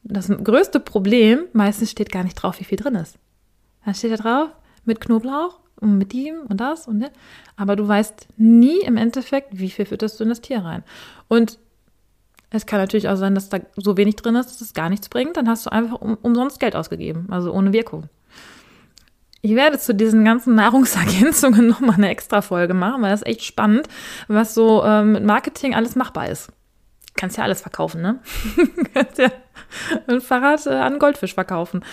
das 0.03 0.27
größte 0.27 0.79
Problem, 0.79 1.45
meistens 1.53 1.89
steht 1.89 2.11
gar 2.11 2.23
nicht 2.23 2.35
drauf, 2.35 2.59
wie 2.59 2.65
viel 2.65 2.77
drin 2.77 2.93
ist. 2.93 3.17
Dann 3.83 3.95
steht 3.95 4.11
da 4.11 4.17
drauf, 4.17 4.49
mit 4.83 5.01
Knoblauch 5.01 5.59
und 5.81 5.97
mit 5.97 6.13
ihm 6.13 6.41
und 6.47 6.61
das 6.61 6.87
und 6.87 6.99
das. 6.99 7.09
Aber 7.55 7.75
du 7.75 7.87
weißt 7.87 8.27
nie 8.37 8.81
im 8.81 8.95
Endeffekt, 8.95 9.57
wie 9.57 9.71
viel 9.71 9.87
fütterst 9.87 10.19
du 10.19 10.25
in 10.25 10.29
das 10.29 10.41
Tier 10.41 10.59
rein. 10.59 10.83
Und 11.29 11.57
es 12.51 12.67
kann 12.67 12.79
natürlich 12.79 13.09
auch 13.09 13.15
sein, 13.15 13.33
dass 13.33 13.49
da 13.49 13.57
so 13.75 13.97
wenig 13.97 14.17
drin 14.17 14.35
ist, 14.35 14.51
dass 14.51 14.61
es 14.61 14.75
gar 14.75 14.89
nichts 14.89 15.09
bringt. 15.09 15.35
Dann 15.35 15.49
hast 15.49 15.65
du 15.65 15.71
einfach 15.71 15.99
um, 15.99 16.15
umsonst 16.21 16.59
Geld 16.59 16.75
ausgegeben, 16.75 17.25
also 17.31 17.51
ohne 17.51 17.73
Wirkung. 17.73 18.07
Ich 19.45 19.53
werde 19.53 19.77
zu 19.77 19.93
diesen 19.93 20.25
ganzen 20.25 20.55
Nahrungsergänzungen 20.55 21.67
nochmal 21.69 21.97
eine 21.97 22.09
extra 22.09 22.41
Folge 22.41 22.73
machen, 22.73 23.03
weil 23.03 23.11
das 23.11 23.21
ist 23.21 23.27
echt 23.27 23.43
spannend, 23.43 23.87
was 24.27 24.55
so 24.55 24.83
ähm, 24.83 25.11
mit 25.11 25.23
Marketing 25.23 25.75
alles 25.75 25.95
machbar 25.95 26.29
ist. 26.29 26.51
Kannst 27.15 27.37
ja 27.37 27.43
alles 27.43 27.61
verkaufen, 27.61 28.01
ne? 28.01 28.21
Kannst 28.95 29.19
ja 29.19 29.29
ein 30.07 30.19
Fahrrad 30.19 30.65
äh, 30.65 30.71
an 30.71 30.97
Goldfisch 30.97 31.35
verkaufen. 31.35 31.85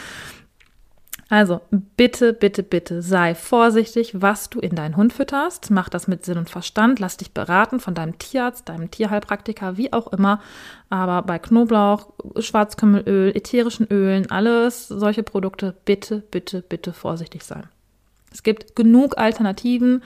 Also 1.33 1.63
bitte, 1.97 2.35
bitte, 2.35 2.63
bitte 2.63 3.01
sei 3.01 3.35
vorsichtig, 3.35 4.21
was 4.21 4.51
du 4.51 4.61
in 4.61 4.75
deinen 4.75 4.99
Hund 4.99 5.15
fütterst. 5.15 5.71
Mach 5.71 5.89
das 5.89 6.07
mit 6.07 6.27
Sinn 6.27 6.37
und 6.37 6.51
Verstand. 6.51 7.01
Lass 7.01 7.17
dich 7.17 7.33
beraten 7.33 7.81
von 7.81 7.95
deinem 7.95 8.19
Tierarzt, 8.19 8.69
deinem 8.69 8.91
Tierheilpraktiker, 8.91 9.79
wie 9.79 9.95
auch 9.95 10.13
immer. 10.13 10.43
Aber 10.91 11.23
bei 11.23 11.39
Knoblauch, 11.39 12.11
Schwarzkümmelöl, 12.39 13.35
ätherischen 13.35 13.87
Ölen, 13.91 14.31
alles 14.31 14.89
solche 14.89 15.23
Produkte, 15.23 15.75
bitte, 15.87 16.23
bitte, 16.31 16.61
bitte 16.61 16.93
vorsichtig 16.93 17.45
sein. 17.45 17.67
Es 18.31 18.43
gibt 18.43 18.77
genug 18.77 19.17
Alternativen. 19.17 20.03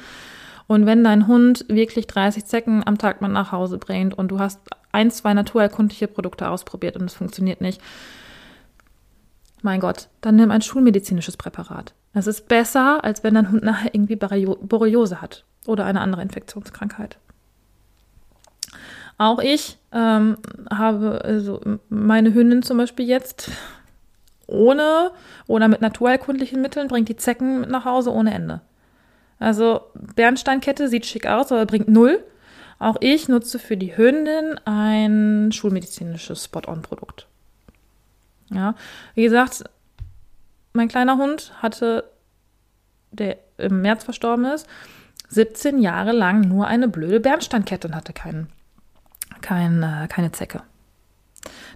Und 0.69 0.87
wenn 0.87 1.03
dein 1.03 1.27
Hund 1.27 1.65
wirklich 1.67 2.07
30 2.07 2.45
Zecken 2.45 2.87
am 2.87 2.99
Tag 2.99 3.21
mal 3.21 3.27
nach 3.27 3.51
Hause 3.51 3.79
bringt 3.79 4.17
und 4.17 4.29
du 4.29 4.39
hast 4.39 4.61
ein, 4.93 5.11
zwei 5.11 5.35
naturerkundliche 5.35 6.07
Produkte 6.07 6.49
ausprobiert 6.49 6.97
und 6.97 7.07
es 7.07 7.15
funktioniert 7.15 7.61
nicht, 7.61 7.81
mein 9.63 9.81
Gott, 9.81 10.09
dann 10.21 10.37
nimm 10.37 10.51
ein 10.51 10.63
schulmedizinisches 10.63 11.37
Präparat. 11.37 11.95
Es 12.13 12.27
ist 12.27 12.49
besser, 12.49 13.05
als 13.05 13.25
wenn 13.25 13.35
dein 13.35 13.51
Hund 13.51 13.63
nachher 13.63 13.95
irgendwie 13.95 14.17
Borreliose 14.17 15.21
hat 15.21 15.45
oder 15.67 15.85
eine 15.85 16.01
andere 16.01 16.23
Infektionskrankheit. 16.23 17.19
Auch 19.19 19.39
ich 19.39 19.79
ähm, 19.93 20.37
habe 20.71 21.23
also 21.25 21.61
meine 21.89 22.35
Hündin 22.35 22.63
zum 22.63 22.79
Beispiel 22.79 23.07
jetzt 23.07 23.51
ohne 24.47 25.11
oder 25.47 25.69
mit 25.69 25.81
naturheilkundlichen 25.81 26.61
Mitteln 26.61 26.89
bringt 26.89 27.09
die 27.09 27.17
Zecken 27.17 27.63
nach 27.63 27.85
Hause 27.85 28.13
ohne 28.13 28.33
Ende. 28.33 28.61
Also 29.39 29.81
Bernsteinkette 29.95 30.89
sieht 30.89 31.07
schick 31.07 31.27
aus, 31.27 31.53
aber 31.53 31.67
bringt 31.67 31.89
null. 31.89 32.23
Auch 32.79 32.97
ich 33.01 33.29
nutze 33.29 33.59
für 33.59 33.77
die 33.77 33.97
Hündin 33.97 34.59
ein 34.65 35.51
schulmedizinisches 35.53 36.45
Spot-on-Produkt. 36.45 37.27
Ja, 38.51 38.75
wie 39.15 39.25
gesagt, 39.25 39.65
mein 40.73 40.89
kleiner 40.89 41.17
Hund 41.17 41.53
hatte, 41.63 42.05
der 43.11 43.39
im 43.59 43.83
März 43.83 44.05
verstorben 44.05 44.45
ist, 44.45 44.69
17 45.29 45.79
Jahre 45.79 46.13
lang 46.13 46.43
nur 46.43 46.67
eine 46.67 46.89
blöde 46.89 47.21
Bernsteinkette 47.21 47.89
und 47.89 47.97
hatte 47.97 48.13
keinen, 48.13 48.49
kein, 49.41 49.83
äh, 49.83 50.07
keine 50.09 50.33
Zecke. 50.33 50.63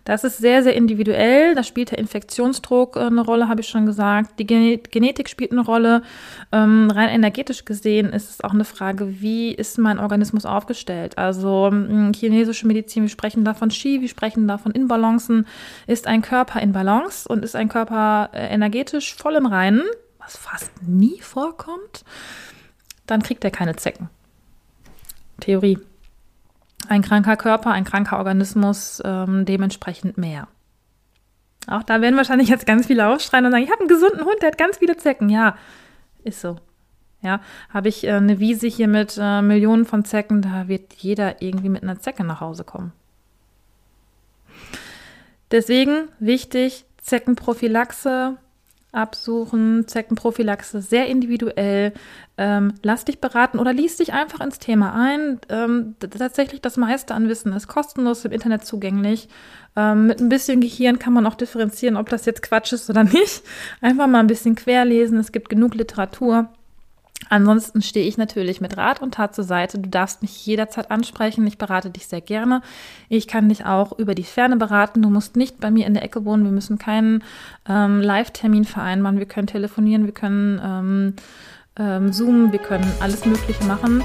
Das 0.05 0.25
ist 0.25 0.39
sehr, 0.39 0.63
sehr 0.63 0.75
individuell. 0.75 1.55
Da 1.55 1.63
spielt 1.63 1.91
der 1.91 1.99
Infektionsdruck 1.99 2.97
äh, 2.97 3.01
eine 3.01 3.21
Rolle, 3.23 3.49
habe 3.49 3.61
ich 3.61 3.69
schon 3.69 3.87
gesagt. 3.87 4.39
Die 4.39 4.47
Genetik 4.47 5.29
spielt 5.29 5.53
eine 5.53 5.61
Rolle. 5.61 6.03
Ähm, 6.53 6.91
rein 6.91 7.09
energetisch 7.09 7.65
gesehen 7.65 8.13
ist 8.13 8.31
es 8.31 8.41
auch 8.43 8.53
eine 8.53 8.65
Frage, 8.65 9.21
wie 9.21 9.53
ist 9.53 9.79
mein 9.79 9.99
Organismus 9.99 10.47
aufgestellt? 10.47 11.19
Also 11.19 11.71
chinesische 12.15 12.67
Medizin, 12.67 13.03
wir 13.03 13.11
sprechen 13.11 13.45
da 13.45 13.55
von 13.55 13.69
Qi, 13.69 14.01
wir 14.01 14.09
sprechen 14.09 14.49
da 14.49 14.59
von 14.59 14.73
Inbalancen. 14.73 15.47
Ist 15.87 16.07
ein 16.07 16.23
Körper 16.23 16.61
in 16.61 16.73
Balance 16.73 17.29
und 17.29 17.45
ist 17.45 17.57
ein 17.57 17.69
Körper 17.69 18.31
äh, 18.33 18.49
energetisch 18.49 19.15
voll 19.15 19.37
im 19.37 19.47
Reinen, 19.47 19.83
was 20.19 20.37
fast 20.37 20.71
nie 20.83 21.21
vorkommt, 21.21 22.05
dann 23.07 23.23
kriegt 23.23 23.45
er 23.45 23.51
keine 23.51 23.77
Zecken. 23.77 24.09
Theorie 25.41 25.79
ein 26.89 27.03
kranker 27.03 27.37
Körper, 27.37 27.71
ein 27.71 27.85
kranker 27.85 28.19
Organismus 28.19 29.01
ähm, 29.05 29.45
dementsprechend 29.45 30.19
mehr. 30.19 30.49
Auch 31.67 31.83
da 31.83 32.01
werden 32.01 32.17
wahrscheinlich 32.17 32.49
jetzt 32.49 32.67
ganz 32.67 32.87
viele 32.87 33.09
aufschreien 33.09 33.45
und 33.45 33.53
sagen, 33.53 33.65
ich 33.65 33.71
habe 33.71 33.81
einen 33.81 33.89
gesunden 33.89 34.25
Hund, 34.25 34.37
der 34.41 34.49
hat 34.49 34.59
ganz 34.59 34.79
viele 34.79 34.97
Zecken. 34.97 35.29
Ja, 35.29 35.57
ist 36.25 36.41
so. 36.41 36.57
Ja, 37.23 37.41
habe 37.69 37.89
ich 37.89 38.05
äh, 38.05 38.13
eine 38.13 38.39
Wiese 38.39 38.67
hier 38.67 38.89
mit 38.89 39.19
äh, 39.21 39.43
Millionen 39.43 39.85
von 39.85 40.05
Zecken, 40.05 40.41
da 40.41 40.69
wird 40.69 40.95
jeder 40.95 41.43
irgendwie 41.43 41.69
mit 41.69 41.83
einer 41.83 41.99
Zecke 41.99 42.25
nach 42.25 42.41
Hause 42.41 42.65
kommen. 42.65 42.93
Deswegen 45.51 46.09
wichtig, 46.19 46.87
Zeckenprophylaxe, 47.03 48.37
absuchen, 48.93 49.87
Zeckenprophylaxe 49.87 50.81
sehr 50.81 51.07
individuell. 51.07 51.93
Ähm, 52.37 52.75
lass 52.83 53.05
dich 53.05 53.21
beraten 53.21 53.59
oder 53.59 53.73
lies 53.73 53.97
dich 53.97 54.13
einfach 54.13 54.41
ins 54.41 54.59
Thema 54.59 54.95
ein. 54.95 55.41
Ähm, 55.49 55.95
tatsächlich 56.01 56.61
das 56.61 56.77
meiste 56.77 57.15
an 57.15 57.29
Wissen 57.29 57.53
ist 57.53 57.69
kostenlos 57.69 58.25
im 58.25 58.33
Internet 58.33 58.65
zugänglich. 58.65 59.29
Ähm, 59.77 60.07
mit 60.07 60.21
ein 60.21 60.29
bisschen 60.29 60.61
Gehirn 60.61 60.99
kann 60.99 61.13
man 61.13 61.27
auch 61.27 61.35
differenzieren, 61.35 61.97
ob 61.97 62.09
das 62.09 62.27
jetzt 62.27 62.43
Quatsch 62.43 62.73
ist 62.73 62.91
oder 62.91 63.05
nicht. 63.05 63.43
Einfach 63.81 64.07
mal 64.07 64.21
ein 64.21 64.27
bisschen 64.27 64.57
querlesen. 64.57 65.19
Es 65.19 65.33
gibt 65.33 65.49
genug 65.49 65.75
Literatur. 65.75 66.49
Ansonsten 67.29 67.83
stehe 67.83 68.07
ich 68.07 68.17
natürlich 68.17 68.61
mit 68.61 68.77
Rat 68.77 69.03
und 69.03 69.15
Tat 69.15 69.35
zur 69.35 69.45
Seite. 69.45 69.79
Du 69.79 69.89
darfst 69.89 70.23
mich 70.23 70.47
jederzeit 70.47 70.91
ansprechen. 70.91 71.47
Ich 71.47 71.59
berate 71.59 71.91
dich 71.91 72.07
sehr 72.07 72.21
gerne. 72.21 72.63
Ich 73.09 73.29
kann 73.29 73.49
dich 73.49 73.67
auch 73.67 73.97
über 73.99 74.15
die 74.15 74.25
Ferne 74.25 74.57
beraten. 74.57 75.03
Du 75.03 75.11
musst 75.11 75.37
nicht 75.37 75.61
bei 75.61 75.71
mir 75.71 75.87
in 75.87 75.95
der 75.95 76.03
Ecke 76.03 76.25
wohnen. 76.25 76.45
Wir 76.45 76.51
müssen 76.51 76.79
keinen 76.79 77.23
ähm, 77.69 78.01
Live-Termin 78.01 78.65
vereinbaren. 78.65 79.19
Wir 79.19 79.27
können 79.27 79.47
telefonieren, 79.47 80.07
wir 80.07 80.15
können 80.15 80.61
ähm, 80.65 81.15
ähm, 81.79 82.13
zoomen, 82.13 82.53
wir 82.53 82.59
können 82.59 82.91
alles 83.01 83.25
Mögliche 83.25 83.65
machen. 83.65 84.03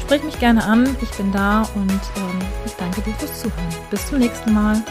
Sprich 0.00 0.22
mich 0.24 0.38
gerne 0.38 0.64
an. 0.64 0.84
Ich 1.00 1.10
bin 1.16 1.32
da 1.32 1.62
und 1.74 1.90
ähm, 1.90 2.38
ich 2.66 2.72
danke 2.72 3.02
dir 3.02 3.14
fürs 3.14 3.40
Zuhören. 3.40 3.68
Bis 3.90 4.08
zum 4.08 4.18
nächsten 4.18 4.52
Mal. 4.52 4.82